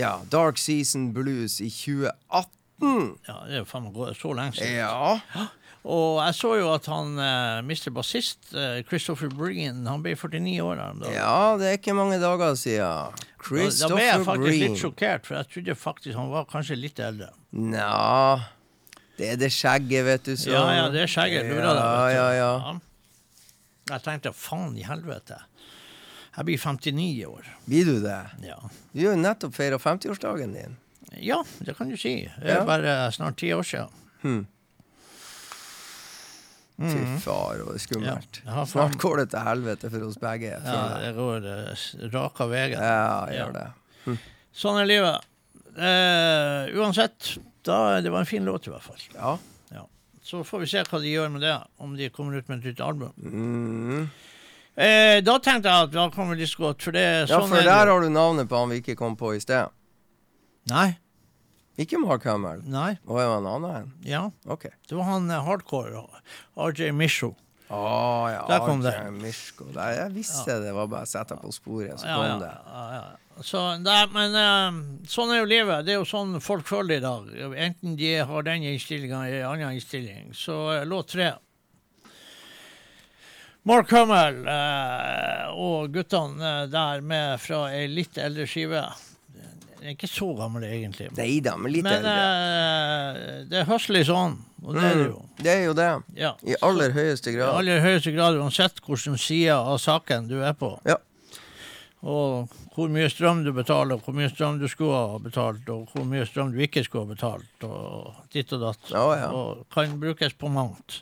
[0.00, 3.18] Ja, Dark Season Blues i 2018.
[3.28, 4.78] Ja, det er jo faen meg gå- så lenge siden.
[4.78, 5.18] Ja.
[5.84, 7.90] Og jeg så jo at han uh, Mr.
[7.94, 11.14] Bassist, uh, Christopher Breen, han ble 49 år her om dagen.
[11.14, 13.14] ja, det er ikke mange dager siden.
[13.38, 13.78] Christopher Breen.
[13.78, 14.76] Da ble jeg faktisk faktisk litt Breen.
[14.82, 17.30] sjokkert, for jeg trodde faktisk han var kanskje litt eldre.
[17.52, 18.40] Nja
[19.18, 20.34] Det er det skjegget, vet du.
[20.36, 20.50] Så.
[20.52, 21.46] Ja, ja, det er skjegget.
[21.48, 21.78] Lurer deg.
[21.78, 22.18] Ja, vet du.
[22.18, 22.78] ja, ja.
[23.88, 25.38] Jeg tenkte faen i helvete.
[26.36, 27.48] Jeg blir 59 år.
[27.66, 28.18] Blir du det?
[28.46, 28.58] Ja.
[28.92, 30.76] Du har jo nettopp feira 50-årsdagen din.
[31.24, 32.28] ja, det kan du si.
[32.38, 32.64] Det er Ja.
[32.68, 34.46] bare snart ti år siden.
[36.78, 38.40] Fy far, var skummelt.
[38.44, 38.64] Ja, ja.
[38.70, 40.52] Snart går det til helvete for oss begge.
[40.64, 41.48] Ja, det går
[42.14, 42.76] raka veien.
[42.78, 43.46] Ja, Ja.
[43.46, 44.18] gjør det.
[44.54, 45.26] Sånn er livet.
[45.78, 47.36] Eh, uansett,
[47.66, 49.02] da, det var en fin låt i hvert fall.
[49.14, 49.38] Ja.
[50.28, 52.64] Så får vi se hva de gjør med det, om de kommer ut med et
[52.74, 53.12] nytt album.
[53.16, 54.10] Mm.
[54.76, 57.56] Eh, da tenkte jeg at da kommer vi så godt, for det ja, sånn for
[57.62, 59.72] er der har du navnet på han vi ikke kom på i sted.
[60.68, 60.98] Nei.
[61.78, 62.64] Ikke Mark Hamill?
[62.66, 62.96] Nei.
[63.06, 63.92] Og er han annen en?
[64.06, 64.24] Ja.
[64.50, 64.66] OK.
[64.88, 66.02] Det var han eh, hardcore.
[66.58, 67.34] RJ Misho.
[67.68, 68.44] Å ja.
[68.48, 68.94] Der kom det.
[68.96, 69.66] Arthur Mishko.
[69.74, 72.52] Der, jeg visste det var bare å sette på sporet, så Ja, kom ja, det.
[72.64, 73.42] ja, ja.
[73.44, 75.84] Så, der, men eh, sånn er jo livet.
[75.86, 77.58] Det er jo sånn folk føler det i dag.
[77.68, 80.32] Enten de har den innstillinga eller en annen innstilling.
[80.34, 81.34] Så uh, låt tre.
[83.68, 88.82] Mark Hummel uh, og guttene der med fra ei litt eldre skive.
[89.82, 91.08] Er ikke så gammel, egentlig.
[91.16, 92.14] Nei da, men litt Men eldre.
[92.18, 94.34] eh, det høslig sånn,
[94.64, 95.18] og det er det jo.
[95.22, 95.90] Mm, det er jo det.
[96.18, 96.32] Ja.
[96.42, 97.52] I aller høyeste grad.
[97.52, 100.72] I aller høyeste grad, uansett hvilken side av saken du er på.
[100.88, 100.96] Ja.
[102.02, 106.04] Og hvor mye strøm du betaler, hvor mye strøm du skulle ha betalt, og hvor
[106.06, 108.90] mye strøm du ikke skulle ha betalt, og ditt og datt.
[108.92, 109.30] Ja, ja.
[109.34, 111.00] Og kan brukes på mangt,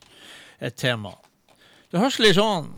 [0.60, 1.12] et tema.
[1.92, 2.70] Det høres litt sånn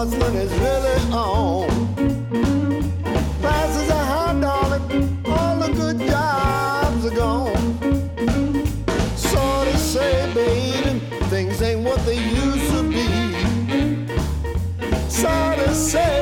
[0.00, 1.68] husband is really on.
[3.42, 5.22] Prices are high, darling.
[5.26, 7.76] All the good jobs are gone.
[9.14, 13.06] Sorry to say, baby, things ain't what they used to be.
[15.10, 16.19] Sorry to say.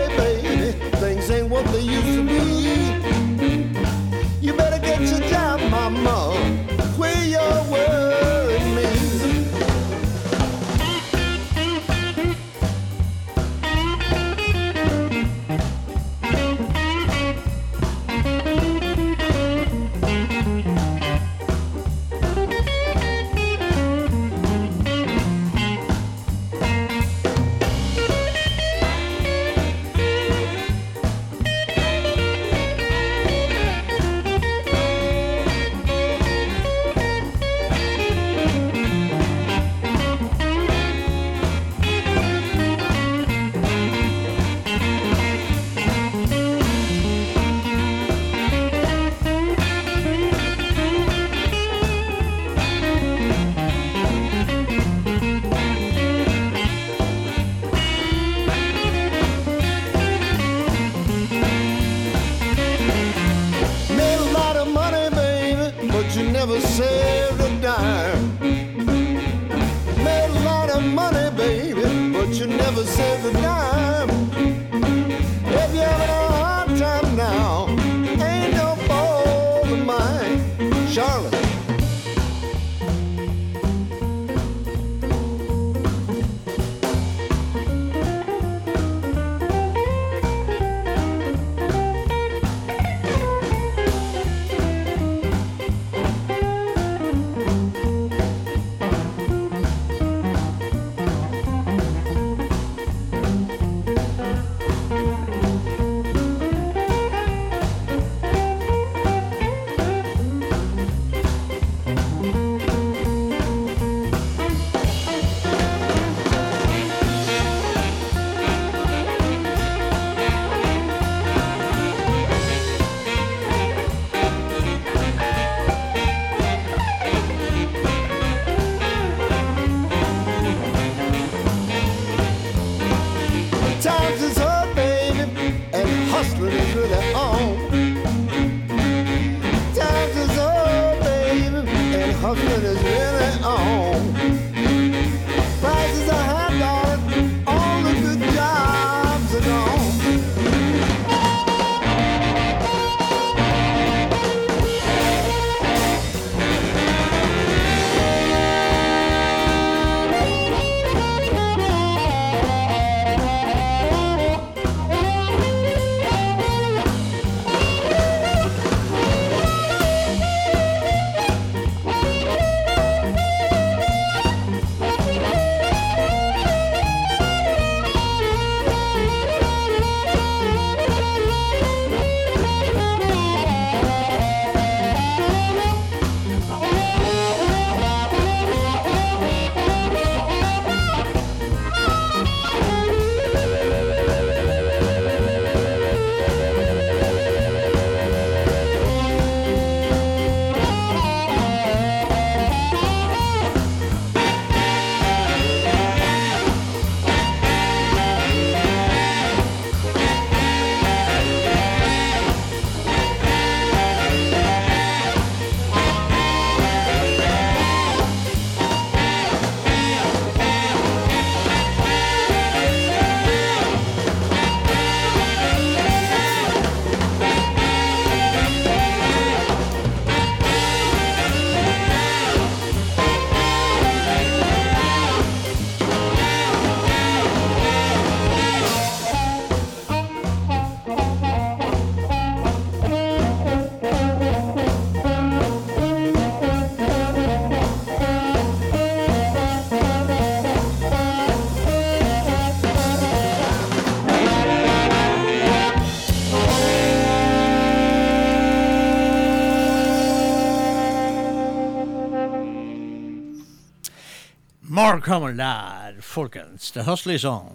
[264.98, 266.72] Mark kommer der, folkens.
[266.74, 267.52] Det høsler sånn.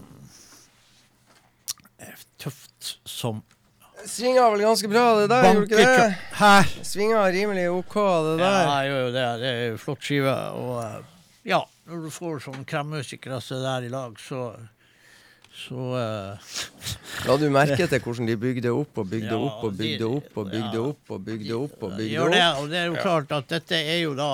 [1.99, 3.41] Eh, Tøft som
[4.07, 6.05] Svinga vel ganske bra, det der, gjorde ikke det?
[6.39, 6.53] Hæ?
[6.87, 8.45] Svinga rimelig OK, det der.
[8.47, 9.25] Ja, jeg gjør jo det.
[9.41, 10.37] Det er jo flott skive.
[10.61, 10.95] Og eh,
[11.51, 11.59] ja,
[11.91, 14.45] når du får sånn kremmusikere som det der i lag, så
[15.53, 16.53] så uh,
[17.27, 20.07] La du merke til hvordan de bygde opp og bygde Ja, opp og bygde de-
[20.07, 20.85] opp og bygde ja.
[20.87, 22.45] opp og bygde opp og de bygde gjør det.
[22.63, 24.31] Og det er jo klart at dette er jo da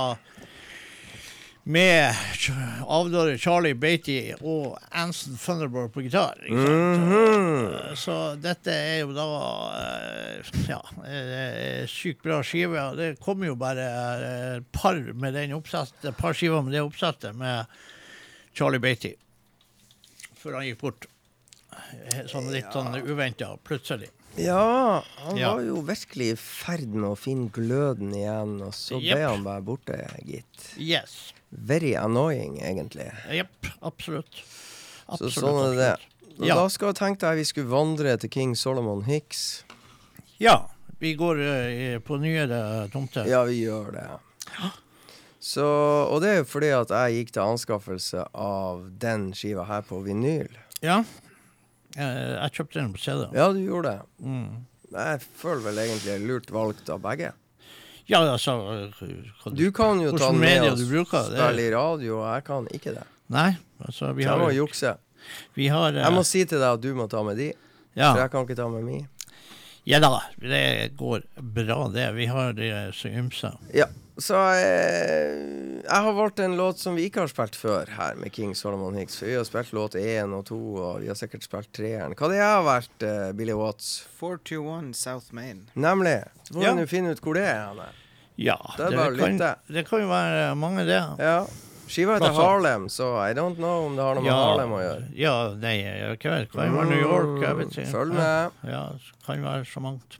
[1.63, 2.15] med
[2.89, 6.39] avdøde Charlie Beatty og Anson Thunderbolt på gitar.
[6.47, 7.03] Ikke sant?
[7.03, 7.95] Mhm.
[7.99, 9.25] så dette er jo da
[9.77, 12.85] eh, Ja, eh, sykt bra skive.
[12.97, 17.35] Det kom jo bare eh, et par med den oppsettet, par skiver med det oppsettet
[17.37, 17.65] med
[18.55, 19.13] Charlie Beatty.
[20.39, 21.05] Før han gikk bort.
[21.75, 24.09] Eh, Sånn litt sånn uventa, plutselig.
[24.39, 25.53] Ja, han Ja.
[25.55, 29.61] var jo virkelig i ferd med å finne gløden igjen, og så ble han bare
[29.65, 30.73] borte, gitt.
[30.77, 31.33] Yes.
[31.49, 33.09] Very annoying, egentlig.
[33.33, 34.43] Jepp, absolutt.
[35.17, 35.93] Så sånn er det.
[36.39, 36.55] Ja.
[36.55, 39.63] Da skal jeg tenke deg vi skulle vandre til King Solomon Hicks.
[40.39, 40.69] Ja.
[40.99, 43.27] Vi går uh, på nyere tomter.
[43.27, 44.05] Ja, vi gjør det.
[45.39, 49.85] Så, og det er jo fordi at jeg gikk til anskaffelse av den skiva her
[49.87, 50.51] på vinyl.
[50.83, 51.01] Ja.
[51.95, 53.23] Jeg, Jeg kjøpte den på CD.
[53.35, 54.27] Ja, du gjorde det.
[54.27, 54.65] Mm.
[54.91, 57.31] Jeg føler vel egentlig lurt valgt av begge.
[58.09, 62.45] Ja, altså hva Du kan jo ta den med oss, spille i radio, og jeg
[62.47, 63.05] kan ikke det.
[63.29, 63.51] Nei,
[63.85, 64.95] altså vi har jeg må jukse.
[65.53, 67.51] Vi har uh, Jeg må si til deg at du må ta med de,
[67.93, 69.03] ja, for jeg kan ikke ta med mi.
[69.83, 72.11] Ja da, det går bra, det.
[72.15, 73.51] Vi har det så ymse.
[73.73, 73.85] Ja,
[74.19, 78.33] så eh, jeg har valgt en låt som vi ikke har spilt før her med
[78.35, 79.21] King Solomon Hicks.
[79.23, 82.15] Vi har spilt låt én og to, og vi har sikkert spilt treeren.
[82.19, 84.05] Hva det har vært, eh, Billy Watts?
[84.19, 85.65] 421 South Main.
[85.75, 86.19] Nemlig.
[86.43, 86.73] Så får Ja.
[86.73, 87.73] vi nå finne ut hvor det er.
[88.39, 89.55] Ja, Det er bare å lytte.
[89.67, 91.01] det kan jo være mange, det.
[91.19, 91.45] Ja.
[91.89, 92.35] Skiva heter.
[92.37, 95.05] Harlem, så I don't know om det har noe med Harlem å gjøre.
[95.17, 96.39] Ja, nei, jeg vet ikke.
[96.53, 97.87] Kan være New York, jeg vet ikke.
[97.95, 98.59] Følg med.
[98.69, 98.83] Ja,
[99.25, 100.19] kan være så mangt.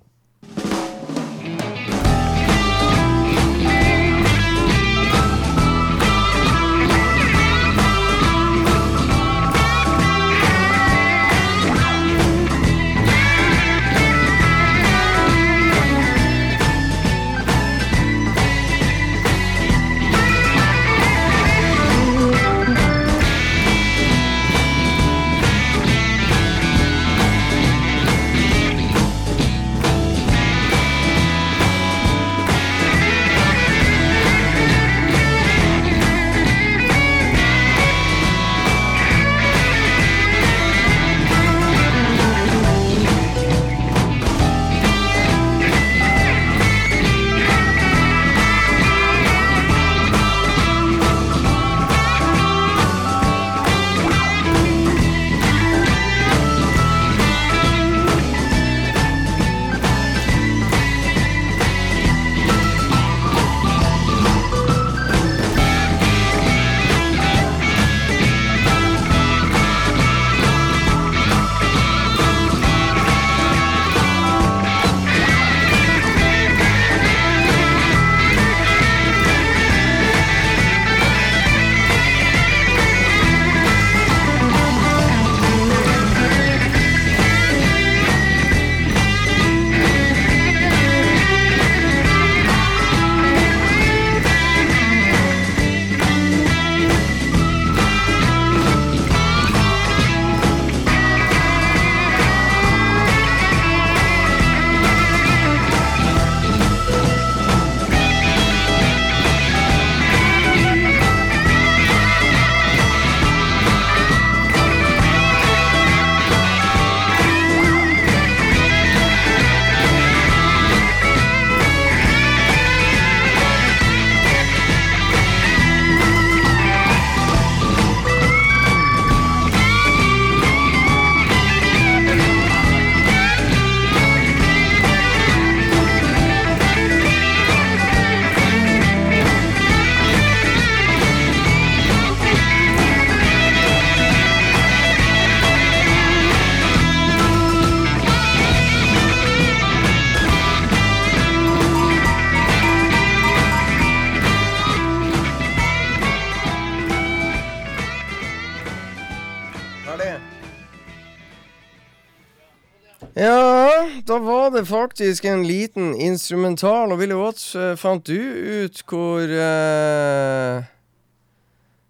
[164.69, 166.91] Faktisk en liten instrumental.
[166.91, 168.19] Og Willy Watts, eh, fant du
[168.63, 170.63] ut hvor uh,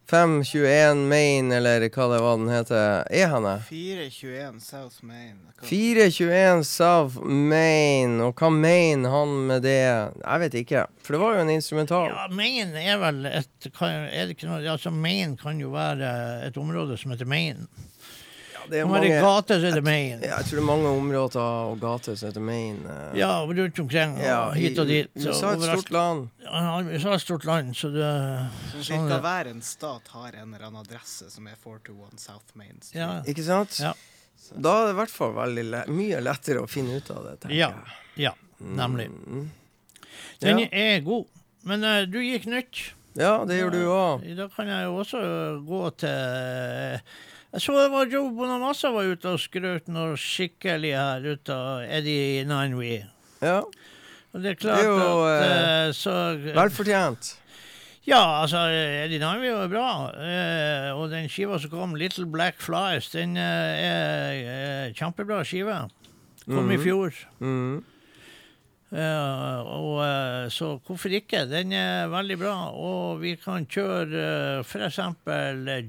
[0.09, 3.53] 521 Main, eller hva det var den heter, er henne?
[3.67, 5.35] 421 South Main.
[5.61, 9.83] 421 South Main, og hva mener han med det?
[10.23, 12.09] Jeg vet ikke, for det var jo en instrumental.
[12.15, 16.09] Ja, Main er vel et kan, er det ikke noe, altså Main kan jo være
[16.47, 17.67] et område som heter Maine.
[18.69, 20.19] Det er mange, er mange, gate som heter Maine.
[20.21, 21.39] ja, jeg tror det er mange områder
[21.71, 22.95] og gater som heter Maine.
[22.95, 23.17] eh.
[23.19, 24.17] Ja, rundt omkring.
[24.21, 25.09] Ja, hit og dit.
[25.15, 26.29] USA er et stort land.
[26.43, 28.05] Ja, USA er et stort land, så det
[28.71, 32.55] så sånn, cirka hver en stat har en eller annen adresse som er 421 South
[32.55, 33.01] Main Street.
[33.01, 33.21] ja.
[33.27, 33.79] Ikke sant?
[33.81, 33.93] Ja.
[34.55, 37.39] Da er det i hvert fall veldig le mye lettere å finne ut av det.
[37.41, 37.73] tenker Ja.
[38.15, 38.29] jeg.
[38.29, 39.09] Ja, nemlig.
[39.11, 39.49] Mm.
[40.41, 40.67] Den Ja.
[40.71, 41.25] er god.
[41.63, 42.93] Men uh, du gikk nytt.
[43.19, 44.35] ja, det gjør du òg.
[44.37, 45.19] Da kan jeg jo også
[45.67, 46.99] gå til eh,
[47.53, 51.81] Jeg så det var Joe Bonamassa var ute og skrøt noe skikkelig her ute av
[51.89, 52.99] Eddie Ninewee.
[53.41, 53.63] Ja.
[54.29, 56.13] Og det er klart Det er jo, at eh, så
[56.45, 57.31] Vel fortjent.
[58.05, 59.87] Ja, altså, Eddie Ninewee var bra.
[60.21, 65.79] eh, og den skiva som kom, Little Black Flies, den eh, er kjempebra skive.
[66.45, 66.83] Kom i Mhm.
[66.85, 67.13] fjor.
[67.41, 67.83] Mm.
[68.89, 71.43] Eh, og eh, Så hvorfor ikke?
[71.45, 72.53] Den er veldig bra.
[72.73, 74.07] Og vi kan kjøre
[74.57, 74.97] uh, f.eks.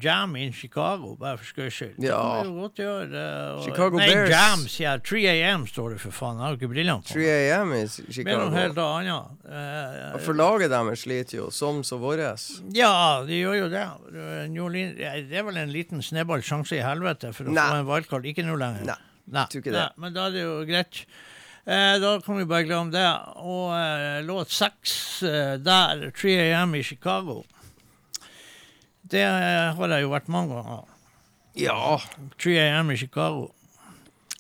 [0.05, 1.95] Jam in Chicago, bare for skøys skyld.
[1.97, 3.23] Det kan vi jo godt gjøre.
[3.23, 4.31] eh, Chicago Nei, Bears.
[4.35, 5.05] Jam, sier jeg.
[5.09, 6.37] 3 AM står det for faen.
[6.43, 7.15] Jeg har ikke brillene på.
[7.15, 8.51] 3 AM i Det er noe Chicago.
[8.59, 9.41] helt annet.
[9.49, 12.47] Uh, For laget deres sliter jo, som så våres.
[12.77, 12.93] ja,
[13.25, 13.87] de gjør jo det.
[14.13, 17.65] Eh, ja, Det er vel en liten sneball sjanse i helvete for å Nei.
[17.71, 18.29] få en wildcard.
[18.29, 18.85] Ikke nå lenger.
[18.93, 19.01] Nei,
[19.31, 21.05] Nei, Nei, men da er det jo greit.
[21.67, 23.07] Eh, da kan vi bare glemme det.
[23.37, 27.43] Og eh, låt seks eh, der, 3 AM i Chicago.
[29.11, 30.85] Det har jeg jo vært mange ganger.
[31.59, 31.97] Ja.
[32.41, 33.51] 3 AM i Chicago.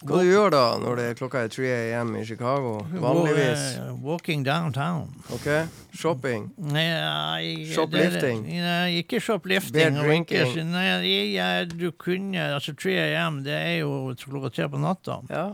[0.00, 2.78] Hva du gjør da når det er klokka er 3 AM i Chicago?
[3.02, 3.64] Vanligvis.
[4.00, 5.10] Walking downtown.
[5.36, 5.48] OK?
[5.92, 6.46] Shopping.
[6.56, 8.46] Nei, Shoplifting.
[8.48, 9.76] Nei, ikke shoplifting.
[9.76, 10.24] Beer drinking?
[10.24, 10.70] ikke, drinking.
[10.72, 15.20] nei, jeg, du kunne Altså 3 AM, det er jo klokka tre på natta.
[15.28, 15.50] Ja.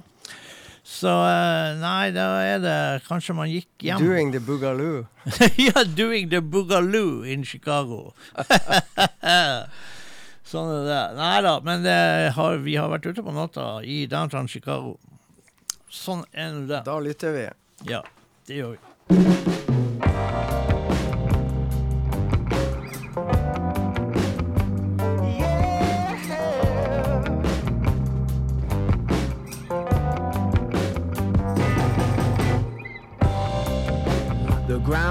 [0.87, 2.77] Så eh, nei, da er det
[3.09, 3.99] Kanskje man gikk hjem.
[4.03, 5.07] Doing the boogaloo.
[5.67, 8.15] ja, doing the boogaloo in Chicago.
[10.47, 11.03] sånn er det.
[11.19, 11.99] Nei da, men det
[12.39, 14.95] har, vi har vært ute på natta i downtown Chicago.
[15.91, 16.85] Sånn er nå det.
[16.87, 17.49] Da lytter vi.
[17.91, 18.05] Ja,
[18.47, 20.56] det gjør vi.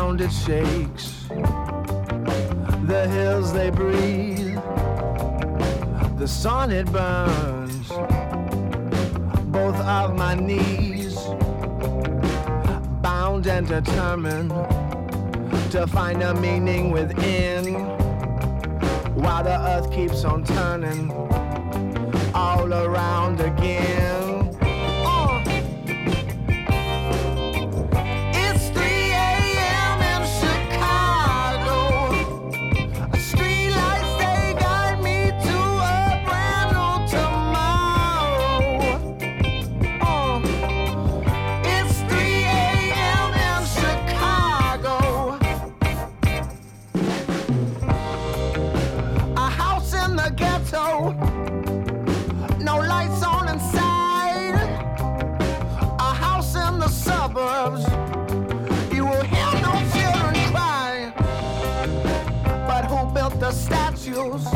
[0.06, 1.26] Ground it shakes,
[2.86, 4.56] the hills they breathe,
[6.20, 7.88] the sun it burns,
[9.48, 11.16] both of my knees,
[13.02, 14.52] bound and determined
[15.72, 17.74] to find a meaning within,
[19.16, 21.10] while the earth keeps on turning
[22.36, 24.05] all around again.
[64.16, 64.55] labios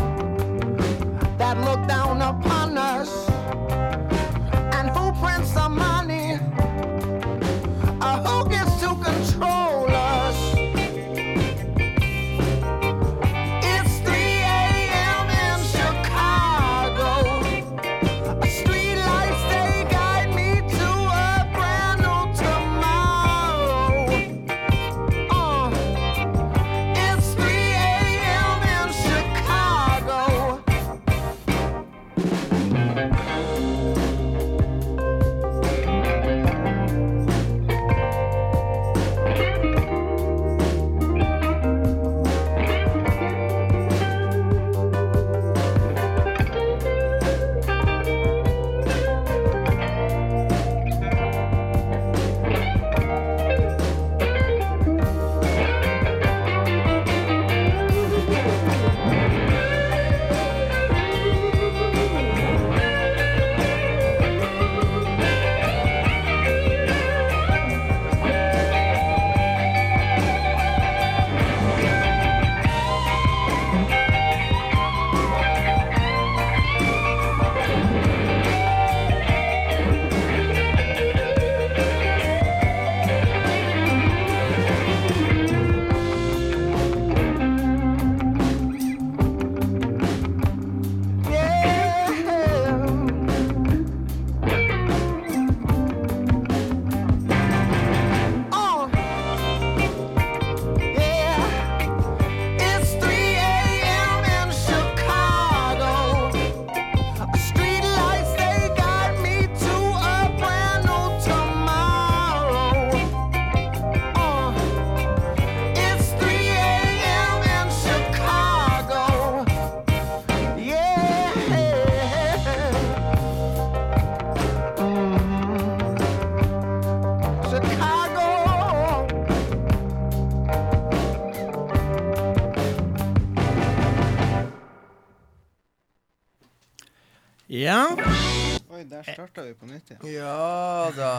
[138.99, 140.07] der starta vi på nytt igjen.
[140.13, 141.11] Ja da.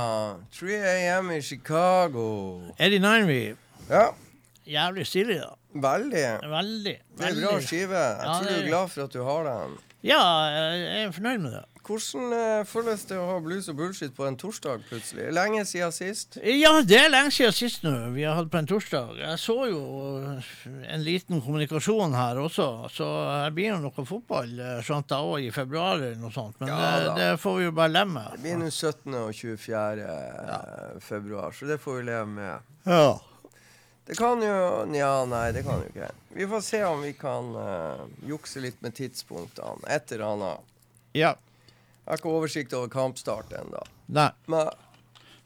[0.52, 2.26] 3 AM i Chicago.
[2.78, 3.40] Eddie vi?
[3.90, 4.10] Ja,
[4.70, 5.54] Jævlig stilig, da.
[5.74, 6.24] veldig.
[6.50, 6.96] Veldig.
[7.18, 7.66] Det er bra veldig.
[7.66, 7.96] skive.
[7.96, 9.78] Jeg Ja, tror du det- er glad for at du har den.
[10.02, 10.20] Ja,
[10.74, 11.64] jeg er fornøyd med det.
[11.90, 15.26] Hvordan eh, føles det å ha blues og bullshit på en torsdag plutselig?
[15.34, 16.38] Lenge siden sist.
[16.38, 17.92] Ja, det er lenge siden sist nå.
[18.14, 19.18] Vi har hatt på en torsdag.
[19.18, 19.82] Jeg så jo
[20.86, 23.10] en liten kommunikasjon her også, så
[23.44, 24.54] det blir jo noe fotball
[24.86, 26.60] skjønt skjønte jeg òg i februar eller noe sånt.
[26.60, 28.30] Men Ja det, det får vi jo bare leve med.
[28.34, 29.18] Det blir nå 17.
[29.20, 31.00] og 24.
[31.00, 32.72] februar, så det får vi leve med.
[32.84, 33.20] Ja.
[34.06, 36.10] Det kan jo Nja, nei, det kan jo ikke.
[36.34, 39.86] Vi får se om vi kan uh, jukse litt med tidspunktene.
[39.88, 40.74] Et eller annet.
[41.12, 41.36] ja.
[42.04, 43.82] Jeg har ikke oversikt over kampstart ennå.
[44.10, 44.70] Men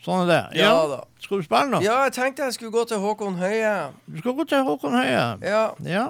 [0.05, 0.43] sånn er det.
[0.61, 1.01] ja, Ja, da.
[1.21, 1.81] Skal du spille nå?
[1.85, 3.93] Ja, jeg tenkte jeg skulle gå til Håkon Høie.
[4.07, 5.27] Du skal gå til Håkon Høie.
[5.45, 6.07] Ja, Ja.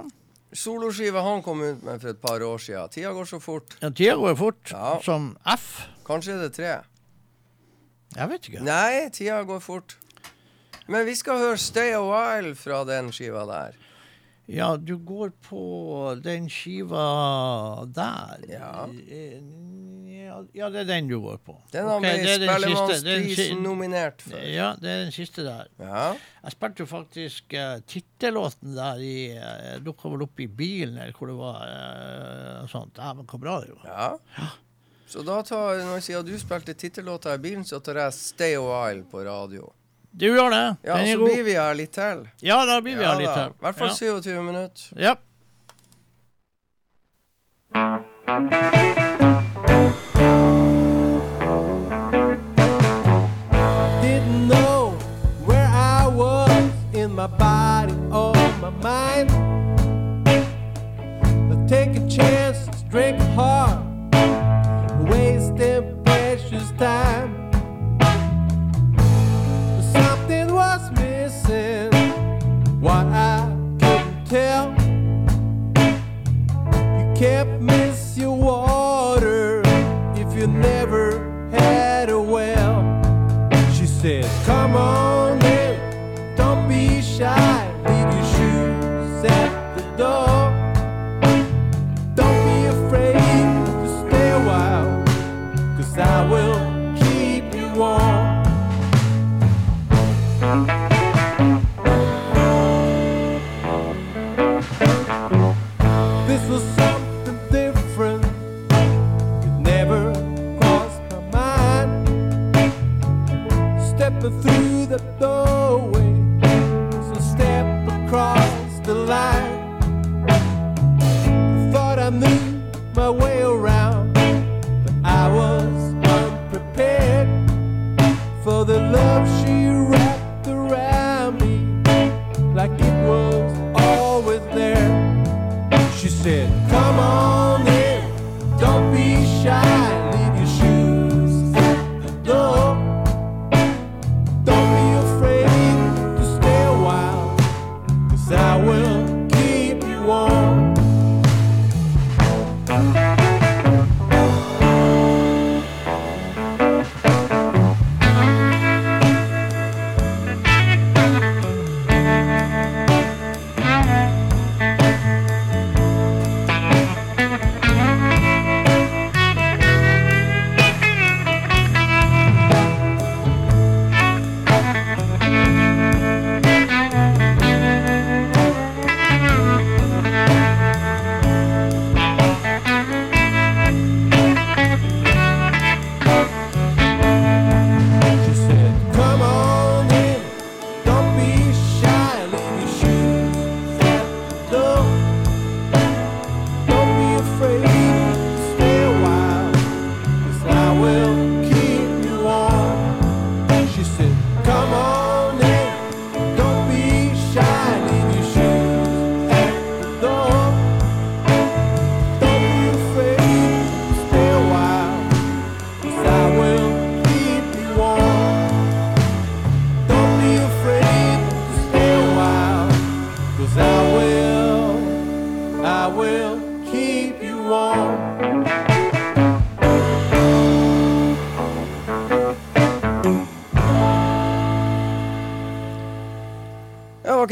[0.54, 2.88] Soloskiva han kom ut med for et par år siden.
[2.94, 3.74] Tida går så fort.
[3.82, 4.70] ja tida går fort.
[4.70, 5.00] Ja.
[5.02, 5.88] Som F.
[6.06, 6.74] Kanskje er det tre.
[8.14, 8.62] Jeg vet ikke.
[8.62, 9.96] Nei, tida går fort.
[10.86, 13.74] Men vi skal høre Stay a While fra den skiva der.
[14.46, 15.60] Ja, du går på
[16.22, 17.04] den skiva
[17.94, 18.44] der.
[18.50, 18.88] Ja.
[19.08, 19.40] Eh,
[20.24, 21.52] Ja, ja, det er den du går på.
[21.70, 24.38] Den har okay, vi blitt er den siste- det er den si- Spellemannsprisen nominert for.
[24.40, 25.68] Ja, det er den siste der.
[25.78, 26.04] Ja.
[26.42, 31.12] Jeg spilte jo faktisk uh, tittellåten der i uh, Dukka vel opp i bilen, eller
[31.12, 31.60] hvor det var.
[31.68, 32.94] Uh, sånt.
[32.96, 34.18] Dæven, hvor bra det var.
[34.38, 34.48] ja.
[35.06, 38.16] Så da tar, når jeg sier at du spilte tittellåta i bilen, så tar jeg
[38.16, 39.68] Stay a While på radio.
[40.14, 40.76] Du gjør det.
[40.86, 42.20] Ja, den er så blir vi her litt til.
[42.46, 43.50] Ja, da blir vi her litt til.
[43.50, 43.94] I hvert fall ja.
[43.98, 44.82] 27 minutter.
[44.94, 45.16] Ja.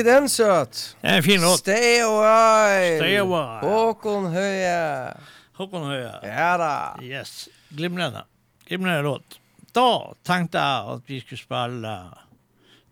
[0.02, 0.80] Ikke den søt?
[1.02, 1.62] Det er en fin låt.
[1.62, 2.96] Stay away.
[2.98, 3.18] Stay.
[3.62, 5.14] Håkon Høie.
[5.58, 6.12] Håkon Høie.
[6.26, 6.72] Ja da.
[7.02, 7.48] Yes.
[7.72, 8.24] Glimrende.
[8.68, 9.38] Glimrende låt.
[9.72, 11.92] Da tenkte jeg at vi skulle spille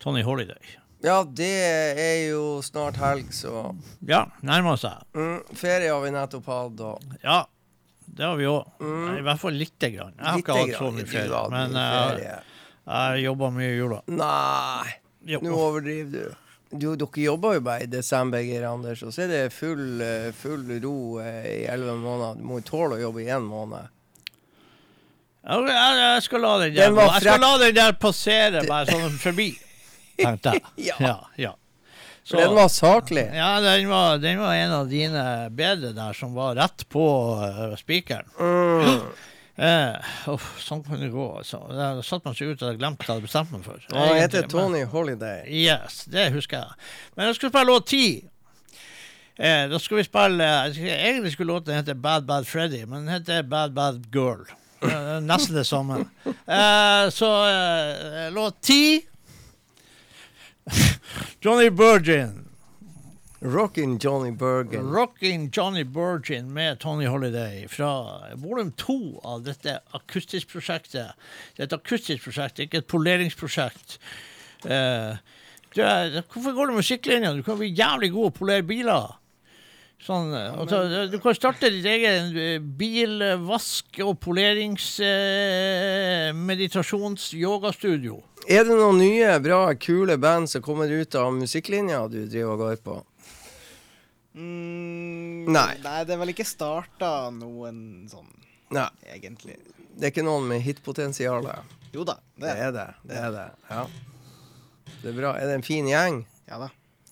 [0.01, 0.77] Tony Holiday.
[1.01, 1.49] Ja, det
[1.97, 3.71] er jo snart helg, så
[4.05, 5.01] Ja, nærmer seg.
[5.17, 7.45] mm, Ferie har vi nettopp hatt, og Ja,
[8.05, 8.65] det har vi òg.
[9.17, 10.13] I hvert fall lite grann.
[10.17, 11.41] Jeg har ikke hatt så mye ferie.
[11.49, 12.43] Men mye jeg,
[12.87, 14.01] jeg jobba mye i jula.
[14.07, 14.93] Nei,
[15.41, 16.35] nå overdriver du.
[16.71, 16.95] Du.
[16.95, 20.67] Dere jobber jo bare i desember, Geir Anders, og så er det full, eh, full
[20.83, 22.39] ro eh, i elleve måneder.
[22.39, 23.89] Du må jo tåle å jobbe i én måned.
[25.41, 28.91] Jeg, Jeg, jeg skal la den der, Den jeg skal la den der passere meg
[28.91, 29.49] sånn forbi,
[30.19, 30.69] tenkte jeg.
[30.91, 30.99] Ja.
[31.01, 31.17] ja,
[31.47, 31.55] ja.
[32.23, 33.23] Så, den var saklig.
[33.33, 37.05] Ja, den var, den var en av dine bedre der, som var rett på
[37.41, 38.29] uh, spikeren.
[38.39, 39.01] Mm.
[39.57, 41.59] Eh, uff, sånn kan det gå, altså.
[41.75, 43.83] Da satt man seg ut og hadde glemt hva jeg hadde bestemt meg for.
[43.93, 45.43] Han heter Tony Holiday.
[45.51, 46.79] Yes, det husker jeg.
[47.17, 48.05] Men jeg skal spille låt ti.
[49.41, 53.43] Eh, da skal vi spille Egentlig skulle låten hete Bad Bad Freddy, men den heter
[53.43, 54.43] Bad Bad Girl.
[55.25, 56.03] Nesten det samme.
[56.25, 59.01] Eh, så eh, låt ti
[61.41, 62.47] Johnny Virgin.
[63.41, 64.91] Rockin' Johnny Bergen.
[64.93, 71.15] Rocking Johnny Bergen med Tony Holiday fra volum to av dette akustisk-prosjektet.
[71.55, 73.97] Det er et akustisk prosjekt, ikke et poleringsprosjekt.
[74.69, 75.17] Eh,
[75.73, 77.33] du er, hvorfor går du musikklinja?
[77.33, 79.17] Du kan bli jævlig god å polere biler.
[80.05, 84.99] Sånn, eh, ta, du kan starte ditt egen eh, bilvask- og polerings...
[85.01, 86.29] Eh.
[88.49, 92.67] Er det noen nye, bra, kule band som kommer ut av musikklinja du driver og
[92.67, 93.01] går på?
[94.33, 95.75] Mm, Nei.
[95.83, 98.29] Nei, det er vel ikke starta noen sånn,
[98.71, 99.57] Nei, egentlig.
[99.97, 101.49] det er ikke noen med hitpotensial.
[101.91, 102.63] Jo da, det er det.
[102.63, 102.85] er det.
[103.11, 103.47] Det er det.
[103.69, 103.81] Ja.
[105.01, 105.33] Det er bra.
[105.35, 106.21] Er det en fin gjeng?
[106.47, 106.69] Ja da.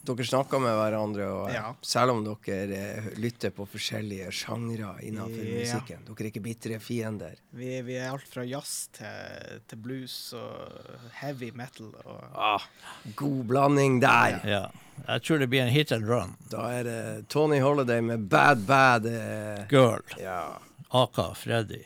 [0.10, 1.74] Dere snakker med hverandre, og, Ja.
[1.86, 5.60] selv om dere eh, lytter på forskjellige sjangre innenfor Ja.
[5.62, 6.02] musikken.
[6.08, 7.36] Dere er ikke bitre fiender.
[7.54, 12.66] Vi, vi er alt fra jazz til, til blues og heavy metal og Ah,
[13.16, 14.42] god blanding der.
[14.46, 14.64] Ja.
[15.08, 16.36] Jeg tror det blir en hit and run.
[16.50, 19.06] Da er det Tony Holiday med Bad Bad.
[19.06, 20.02] eh, Girl.
[20.20, 20.58] ja.
[20.92, 21.86] Aka Freddy.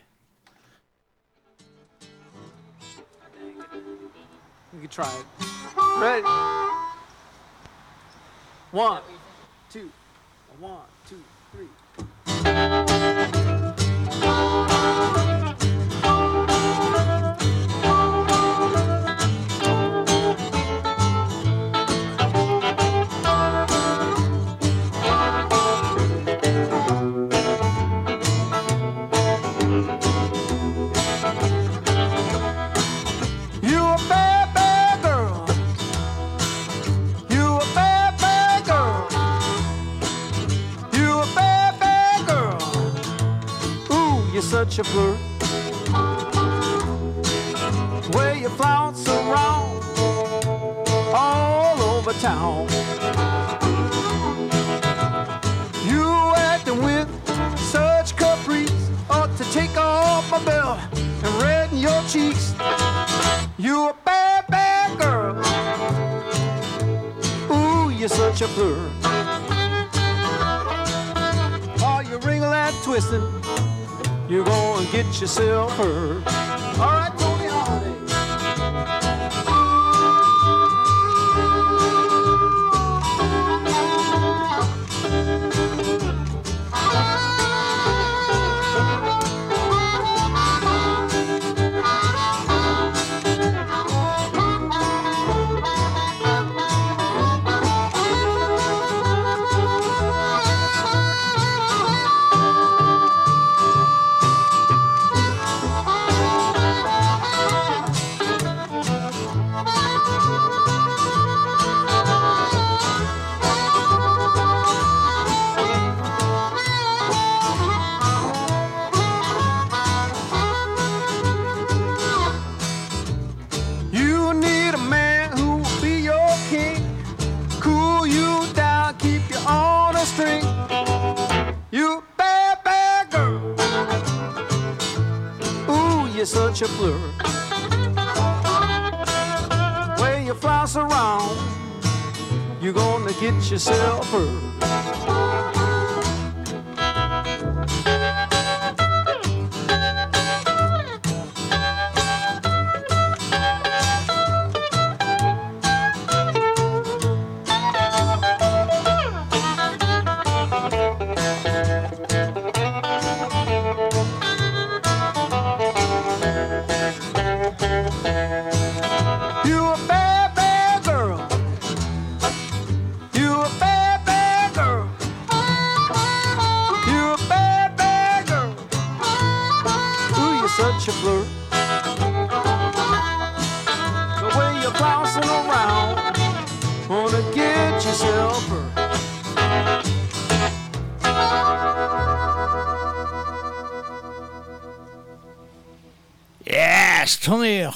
[4.74, 5.26] We could try it.
[6.02, 6.24] Ready?
[8.74, 9.04] One,
[9.72, 9.92] two,
[10.60, 11.22] one, two,
[11.52, 12.93] three.
[44.82, 45.20] Flirt.
[48.16, 49.84] Where you flounce around
[51.14, 52.68] all over town.
[55.86, 57.08] You acting with
[57.60, 58.90] such caprice.
[59.12, 62.56] Ought to take off my belt and redden your cheeks.
[63.60, 65.36] You a bad, bad girl.
[67.56, 68.92] Ooh, you're such a flirt.
[71.86, 73.43] Oh, you wrinkle and twisting.
[74.34, 76.43] You're gonna get yourself hurt.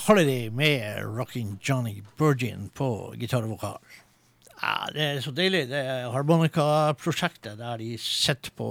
[0.08, 3.82] Holiday med Rockin' Johnny Burgin på gitar og vokal.
[4.62, 5.66] Ja, det er så deilig.
[5.68, 8.70] Det er harmonikaprosjektet der de sitter på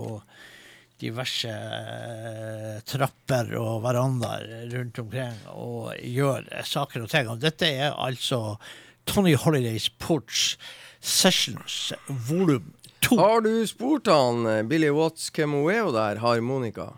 [0.96, 7.28] diverse eh, trapper og verandaer rundt omkring og gjør saker og ting.
[7.28, 8.56] Og dette er altså
[9.04, 10.56] Tony Holidays Porch
[11.04, 12.72] Sessions volum
[13.04, 13.20] to.
[13.20, 16.94] Har du spurt han eh, Billy Watts hvem hun er, der harmonika?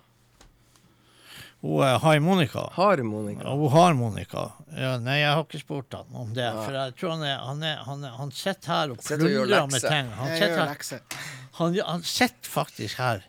[1.60, 2.68] Hun er harmonika.
[2.76, 3.42] Harmonika.
[3.48, 4.42] Ja, hun har Monica.
[4.78, 6.46] Ja, nei, jeg har ikke spurt han om det.
[6.54, 9.82] For jeg tror han er, han, er, han, er, han sitter her og plundrer med
[9.82, 10.12] ting.
[10.20, 11.00] Han sitter,
[11.58, 13.24] han, han sitter faktisk her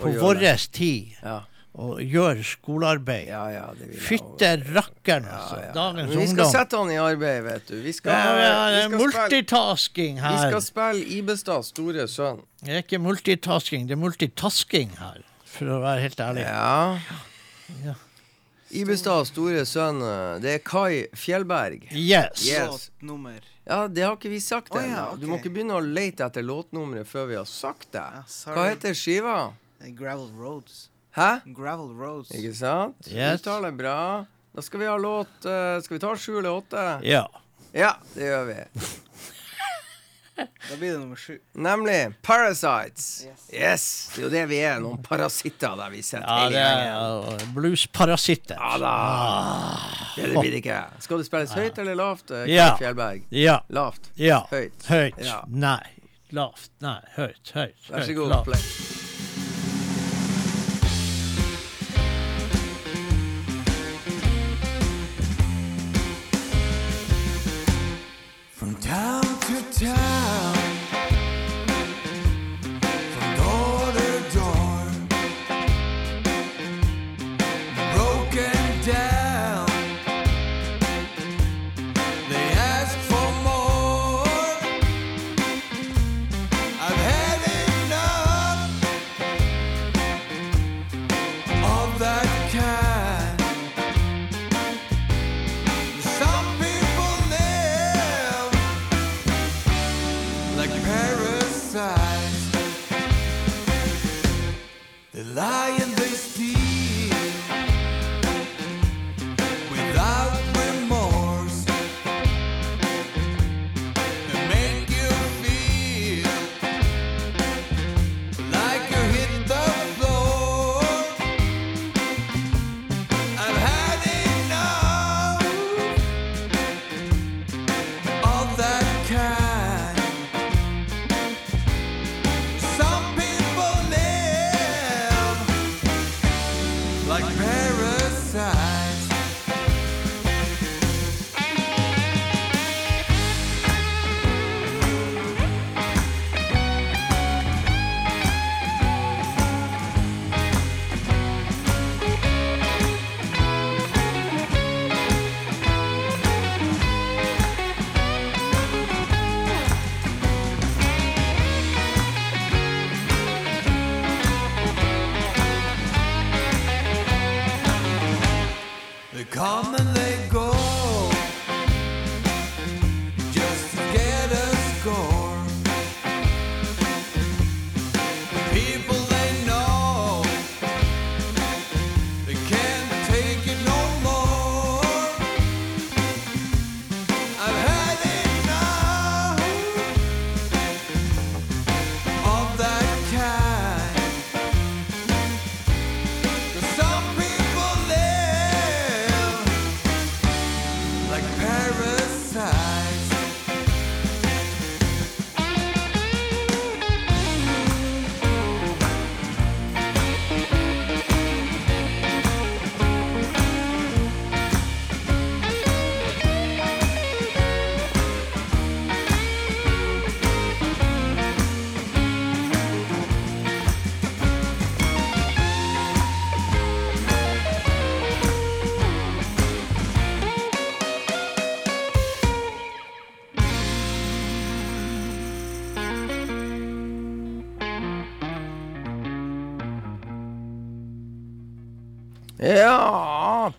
[0.00, 0.42] på vår
[0.76, 1.38] tid Ja.
[1.80, 3.30] og gjør skolearbeid.
[3.32, 3.64] Ja, ja,
[3.96, 5.58] Fytte rakkeren, Ja, altså.
[5.64, 5.72] ja.
[5.72, 6.20] Dagens ungdom.
[6.20, 6.52] vi skal ungdom.
[6.52, 7.74] sette han i arbeid, vet du.
[7.80, 10.36] Vi skal, Ja, ja, vi skal spille, her.
[10.36, 12.44] vi skal spille Ibestads store sønn.
[12.60, 15.24] Det er ikke multitasking, det er multitasking her.
[15.48, 16.44] For å være helt ærlig.
[16.44, 16.98] Ja.
[17.84, 17.94] Ja.
[18.70, 21.88] Ibestads store sønn, eh, det er Kai Fjellberg.
[21.90, 22.44] Yes.
[22.46, 22.90] Yes.
[23.00, 23.40] Låtnummer.
[23.66, 24.84] Ja, det har ikke vi sagt ennå.
[24.84, 28.02] Oh, ja, Du må ikke begynne å lete etter låtnummeret før vi har sagt det.
[28.02, 28.22] Ja.
[28.54, 29.36] Hva heter skiva?
[29.98, 30.88] Gravel Roads.
[31.16, 31.40] Hæ?
[31.56, 32.30] Gravel Roads.
[32.36, 33.10] Ikke sant?
[33.10, 33.40] Yes.
[33.40, 33.98] Uttaler bra.
[34.54, 36.86] Da skal vi ha låt uh, Skal vi ta sju eller åtte?
[37.06, 37.26] Ja.
[37.72, 38.58] Ja, det gjør vi.
[40.36, 41.38] Da blir det nummer sju.
[41.52, 43.24] Nemlig Parasites.
[43.26, 43.42] Yes.
[43.52, 43.84] Yes.
[44.14, 44.78] Det er jo det vi er.
[44.80, 46.94] Noen parasitter der vi sitter ja hele det gjengen.
[46.94, 48.56] er uh, bluesparasitter.
[48.60, 48.94] Ja da.
[50.16, 50.78] Det, det blir det ikke.
[51.04, 52.70] Skal det spilles høyt eller lavt, eh, Ja.
[52.80, 53.26] Fjellberg?
[53.30, 53.58] Ja.
[53.68, 54.10] Lavt.
[54.16, 54.40] Ja.
[54.50, 54.88] Høyt.
[54.88, 55.20] Høyt.
[55.26, 55.42] Ja.
[55.48, 55.82] Nei.
[56.32, 56.70] Lavt.
[56.80, 56.98] Nei.
[57.18, 57.54] Høyt.
[57.54, 57.90] Høyt.
[57.90, 58.34] Vær så god.
[58.36, 58.99] lavt.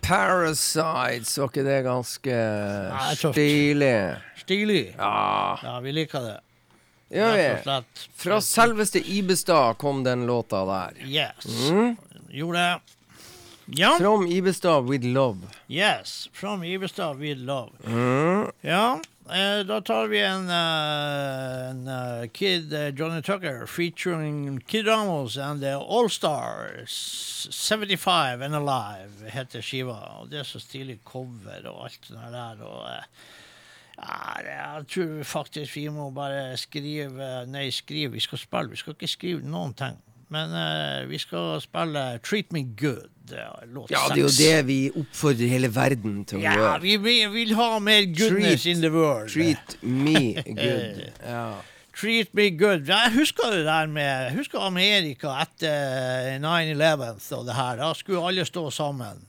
[0.02, 1.38] Parasites.
[1.38, 2.38] Var ikke det ganske
[3.16, 3.94] stilig?
[4.42, 4.94] Stilig.
[4.98, 6.38] Ja, Ja, vi liker det.
[7.12, 8.08] gjør Rett vi.
[8.24, 10.98] Fra selveste Ibestad kom den låta der.
[11.06, 11.46] Yes.
[11.70, 11.96] Mm.
[12.30, 12.80] Gjorde det.
[13.78, 13.94] Ja.
[13.98, 15.38] From Ibestad with love.
[15.68, 16.28] Yes.
[16.32, 17.70] From Ibestad with love.
[17.86, 18.50] Mm.
[18.60, 18.98] Ja,
[19.30, 25.36] eh, da tar vi en, uh, en uh, Kid uh, Johnny Tucker featuring Kid Ramos
[25.36, 29.98] and the All Stars 75 and Alive heter skiva.
[30.20, 32.64] Og det er så stilig cover og alt det der.
[32.66, 32.88] Og,
[33.98, 38.12] ja, jeg tror faktisk vi må bare skrive Nei, skrive.
[38.16, 38.70] Vi skal spille.
[38.70, 39.98] Vi skal ikke skrive noen ting.
[40.32, 40.56] Men
[41.10, 43.11] vi skal spille Treat Me Good.
[43.28, 43.42] Det
[43.72, 46.80] låt Ja, det er jo det vi oppfordrer hele verden til å Ja, gjøre.
[46.82, 49.30] vi, vi vil ha mer goodness Treat- in the world.
[49.30, 51.12] Treat me good.
[51.26, 51.44] Ja.
[51.94, 52.86] Treat me good.
[52.88, 57.76] Jeg husker det der med jeg husker Amerika etter 9-11 og det her.
[57.82, 59.20] Da skulle alle stå sammen.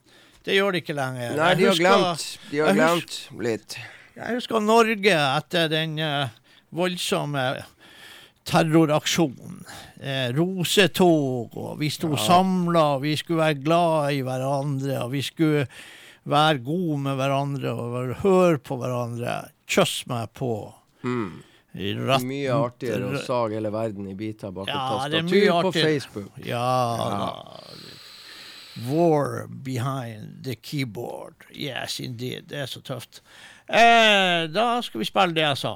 [0.44, 1.36] Det gjør de ikke lenger.
[1.38, 2.24] Nei, de har glemt.
[2.52, 3.78] De har glemt litt.
[4.16, 6.28] Jeg husker Norge etter den uh,
[6.76, 7.46] voldsomme
[8.46, 9.64] terroraksjonen.
[10.04, 15.22] Eh, rosetog, og vi sto samla, og vi skulle være glad i hverandre, og vi
[15.24, 15.68] skulle
[16.26, 19.38] være gode med hverandre og høre på hverandre.
[19.68, 20.52] Kjøss meg på.
[21.04, 22.28] Rett- Mm.
[22.30, 25.72] Mye artigere å sage hele verden i biter bak Ja, er tastatur på.
[25.74, 26.32] Facebook.
[26.46, 27.42] Ja.
[28.88, 31.34] War behind the keyboard.
[31.52, 32.48] Yes, indeed.
[32.48, 33.22] Det er så tøft.
[33.70, 35.76] Eh, da skal vi spille det jeg sa.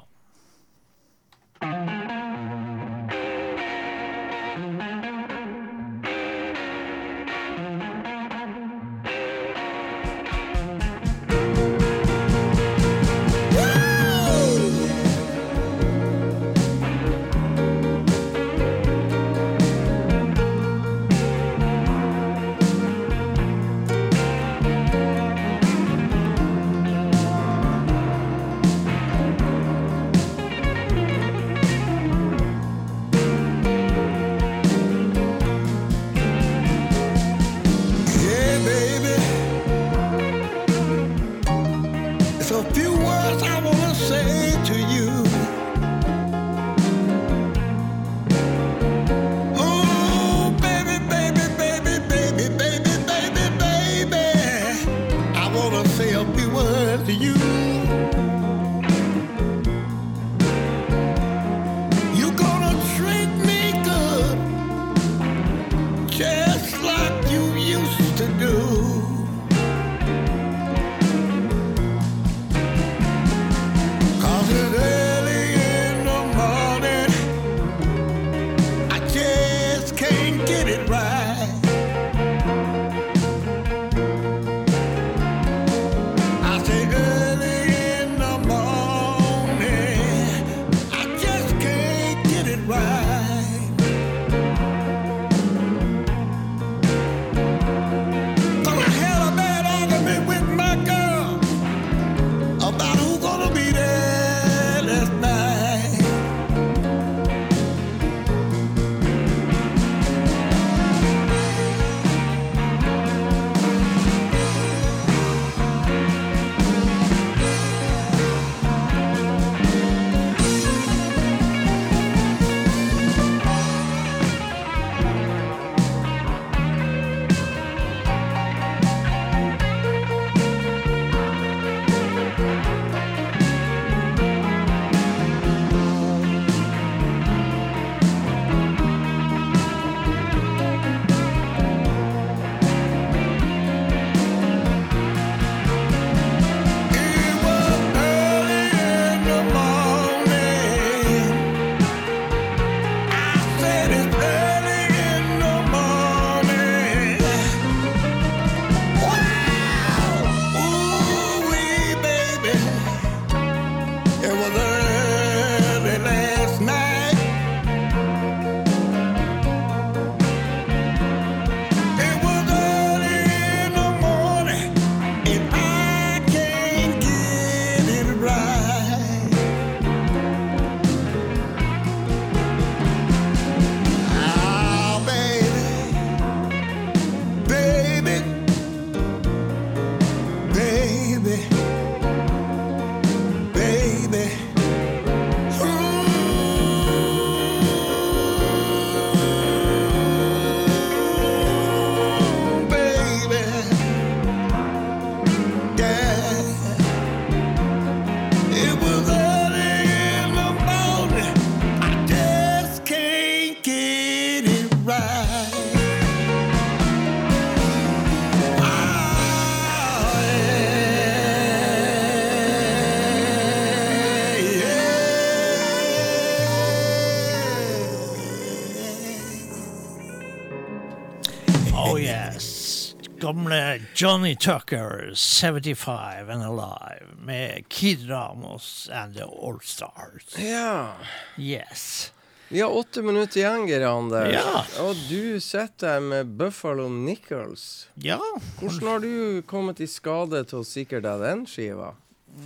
[233.99, 240.37] Johnny Tucker, 75 and Alive, med Kid Ramos and the All Stars.
[240.37, 240.93] Ja.
[241.37, 242.13] Yes.
[242.47, 244.33] Vi har åtte minutter igjen, Geir Anders.
[244.33, 244.65] Ja.
[244.83, 247.89] Og du sitter med Buffalo Nichols.
[247.95, 248.19] Ja.
[248.59, 251.95] Hvordan har du kommet i skade til å sikre deg den skiva?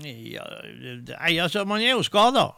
[0.08, 0.48] ja
[1.44, 2.54] altså, man er jo skada.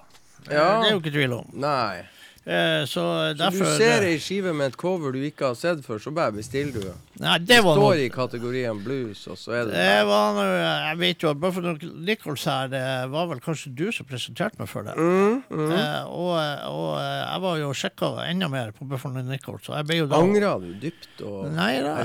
[0.45, 0.83] Ja.
[0.83, 1.49] Det er jo ikke tvil om.
[1.65, 2.03] Nei.
[2.45, 6.01] Eh, så Så du ser ei skive med et cover du ikke har sett før,
[6.03, 6.89] så bare bestiller du.
[7.23, 10.57] Nei, det var Står noe i kategorien blues, og så er det det var noe,
[10.57, 12.83] Jeg vet jo at Buffalo Nichols her, det
[13.13, 14.97] var vel kanskje du som presenterte meg for det.
[14.97, 15.71] mm, mm.
[15.77, 16.33] Eh, og,
[16.67, 20.09] og eh, jeg var jo sjekka enda mer på Buffalo Nichols, og jeg ble jo
[20.11, 21.95] da Angra du dypt og Nei da,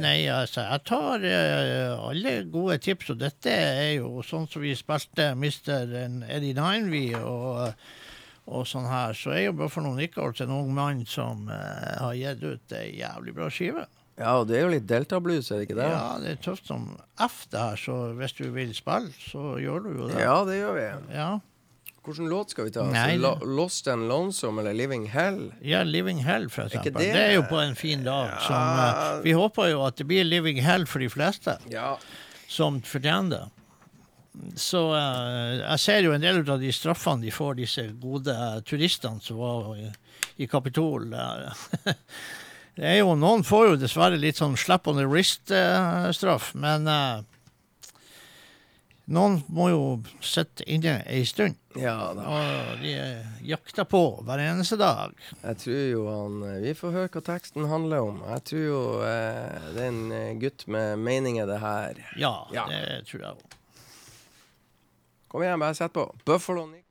[0.00, 4.72] nei, altså, jeg tar uh, alle gode tips, og dette er jo sånn som vi
[4.78, 5.92] spilte Mr.
[6.32, 7.10] Eddie vi.
[7.18, 7.74] og,
[8.46, 12.42] og sånn her, så er jo Buffalo Nichols en ung mann som eh, har gitt
[12.42, 13.86] ut ei jævlig bra skive.
[14.18, 15.86] Ja, og det er jo litt delta-blues, er det ikke det?
[15.88, 16.90] Ja, det er tøft som
[17.22, 20.20] F det her, så hvis du vil spille, så gjør du jo det.
[20.20, 20.90] Ja, det gjør vi.
[21.16, 21.30] Ja,
[22.02, 22.82] Hvilken låt skal vi ta?
[22.90, 25.52] Nei, Altså, Lost and Lonesome eller Living Hell?
[25.62, 26.92] ja Living Hell, for eksempel.
[26.98, 27.20] det- Det?
[27.28, 28.40] er jo på en fin dag.
[28.42, 31.58] Som, uh, vi håper jo at det blir Living Hell for de fleste.
[31.70, 31.96] Ja.
[32.48, 33.50] som fortjener det.
[34.56, 38.32] Så eh, jeg ser jo en del av de straffene de får, disse gode
[38.64, 39.74] turistene som var
[40.40, 41.10] i, Kapitol.
[41.12, 41.66] eh.
[42.78, 47.20] det er jo, noen får jo dessverre litt sånn slap on the wrist-straff, men eh,
[49.12, 49.80] noen må jo
[50.24, 51.58] sitte inne ei stund.
[51.76, 52.24] ja da.
[52.32, 52.92] Og de
[53.50, 55.12] jakter på hver eneste dag.
[55.42, 58.20] Jeg tror jo han Vi får høre hva teksten handler om.
[58.32, 62.00] Jeg tror jo eh, det er en gutt med meninger, det her.
[62.16, 62.64] Ja, Ja.
[62.72, 63.58] det tror jeg òg.
[65.32, 66.14] Kom igjen, bare sett på.
[66.24, 66.86] Buffalo Nick.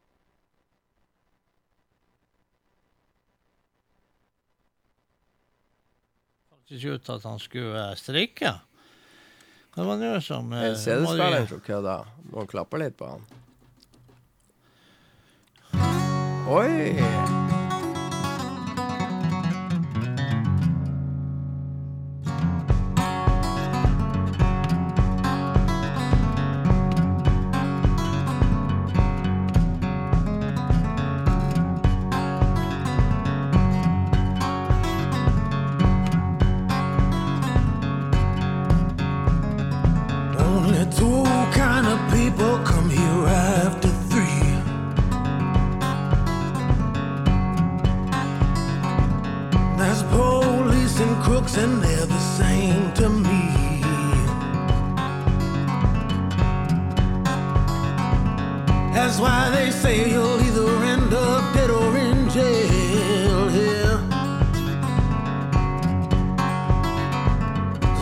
[6.49, 8.01] Faktisk ut at han skulle strikke.
[8.01, 8.53] streike.
[9.75, 11.99] Hva var det som eh, En CD-spiller som kødda.
[12.33, 13.29] Må klappe litt på han.
[16.49, 17.40] Oi!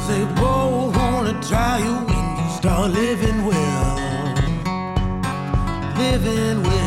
[0.10, 3.96] They both wanna try you when you start living well.
[5.98, 6.79] Living well.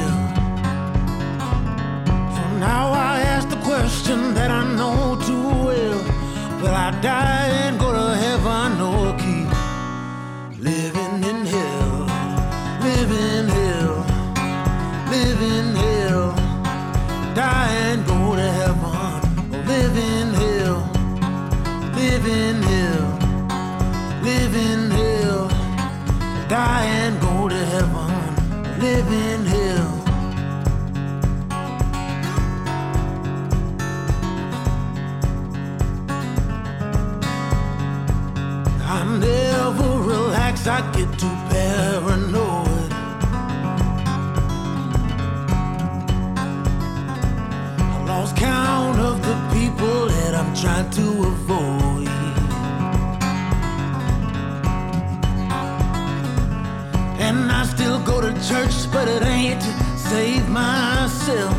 [58.49, 61.57] Church, but it ain't to save myself.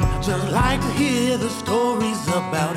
[0.00, 2.75] I just like to hear the stories about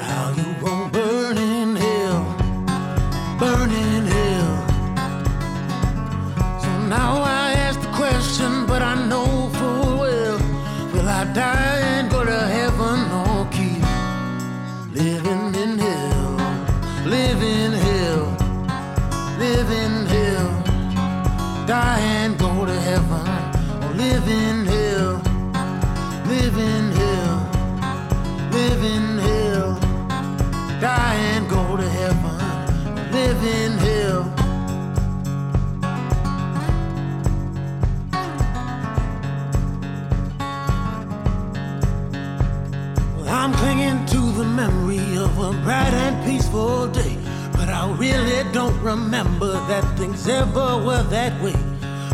[46.50, 47.18] day.
[47.54, 51.56] But I really don't remember that things ever were that way.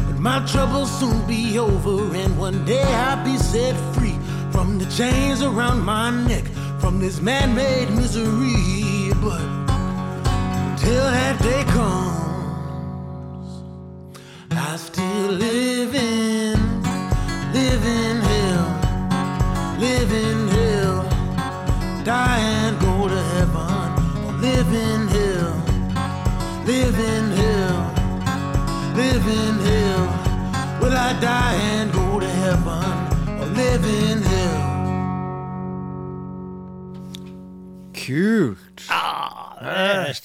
[0.07, 4.17] But my troubles soon be over, and one day I'll be set free
[4.51, 6.45] from the chains around my neck,
[6.79, 9.13] from this man made misery.
[9.23, 9.41] But
[10.71, 12.04] until that day comes,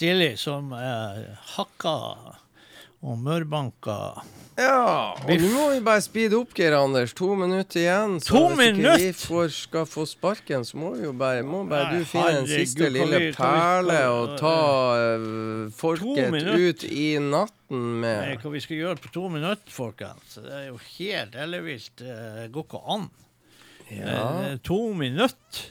[0.01, 1.25] er stilig som eh,
[1.57, 1.97] hakka
[3.01, 3.97] og mørbanka.
[4.61, 7.15] Ja, og nå må vi bare speede opp, Geir Anders.
[7.17, 8.19] To minutter igjen.
[8.21, 11.63] Så To hvis ikke vi får, skal få sparken, så må vi jo bare, må
[11.69, 14.57] bare Nei, du finne en siste lille perle og ta
[15.01, 20.37] uh, folket ut i natten med Nei, hva vi skal gjøre på to minutter, folkens.
[20.37, 21.95] Det er jo helt ellevilt.
[22.05, 23.11] Det går ikke an.
[23.91, 24.17] Ja.
[24.51, 25.71] Eh, To minutter.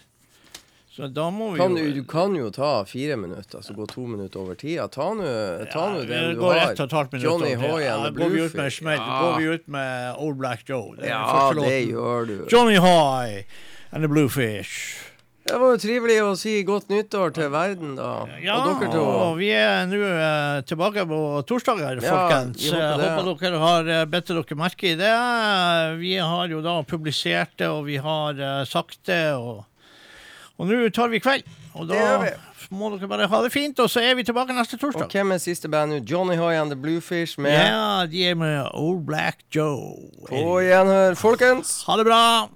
[1.00, 4.04] Så da må vi kan jo du, kan jo ta fire minutter, så gå to
[4.04, 4.90] minutter over tida.
[4.92, 6.74] Ta nå Ja, den du går har.
[6.74, 7.60] ett og et halvt minutt Johnny det.
[7.62, 8.82] Hoy Ja, and the Går Bluefish.
[8.84, 10.96] går vi ut med Old Black Joe.
[11.00, 12.48] Det Ja, det gjør du.
[12.52, 13.46] Johnny Hoy
[13.94, 15.06] and the Bluefish.
[15.48, 18.28] Det var jo trivelig å si godt nyttår til verden, da.
[18.44, 19.02] Ja, og dere to.
[19.02, 22.68] og vi er nå eh, tilbake på torsdager, folkens.
[22.68, 25.16] Ja, håper Jeg håper dere har uh, bedt dere merke i det.
[26.04, 29.64] Vi har jo da publisert det, og vi har uh, sagt det, og
[30.60, 31.48] og nå tar vi kveld.
[31.80, 32.34] Og da
[32.76, 35.08] må dere bare ha det fint, og så er vi tilbake neste torsdag.
[35.08, 36.00] Og hvem er siste band nå?
[36.04, 39.96] Johnny Hoy and the Bluefish med Ja, de er med Old Black Joe.
[40.28, 41.84] På gjenhør, folkens.
[41.88, 42.50] Ha det bra.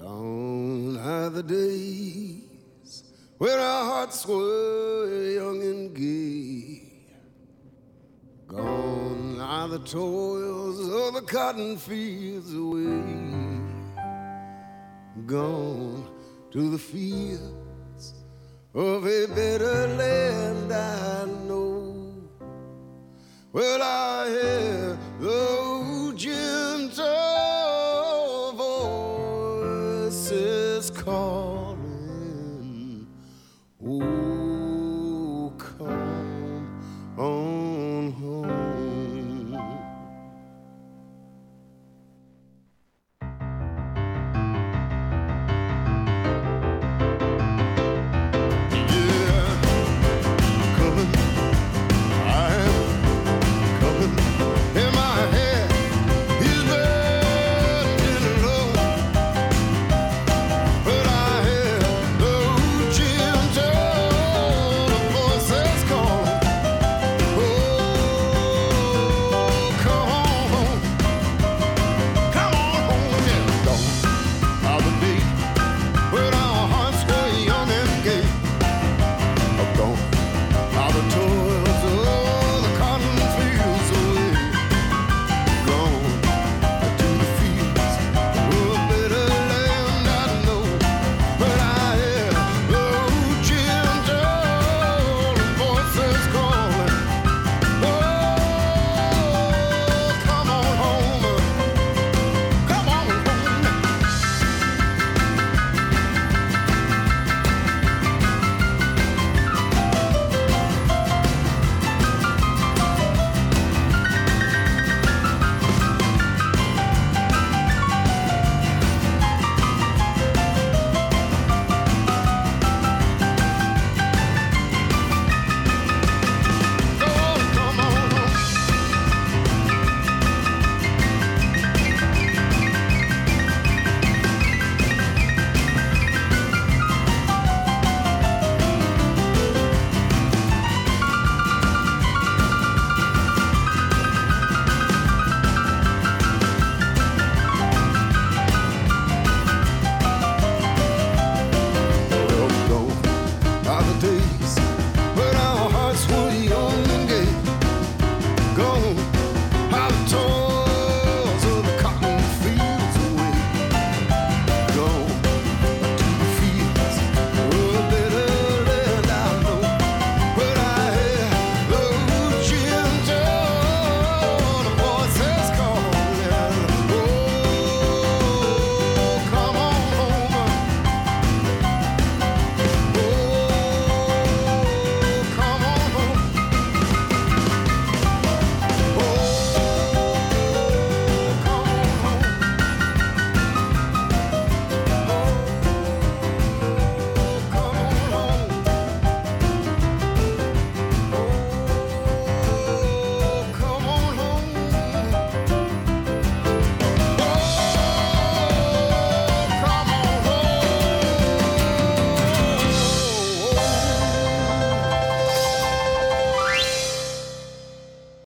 [0.00, 3.02] Gone are the days
[3.38, 6.85] where our hearts were young and gay.
[8.46, 13.02] Gone are the toils of the cotton fields away.
[15.26, 16.08] Gone
[16.52, 18.14] to the fields
[18.72, 22.22] of a better land I know.
[23.52, 27.02] Well, I hear the gentle
[30.04, 31.45] voices call.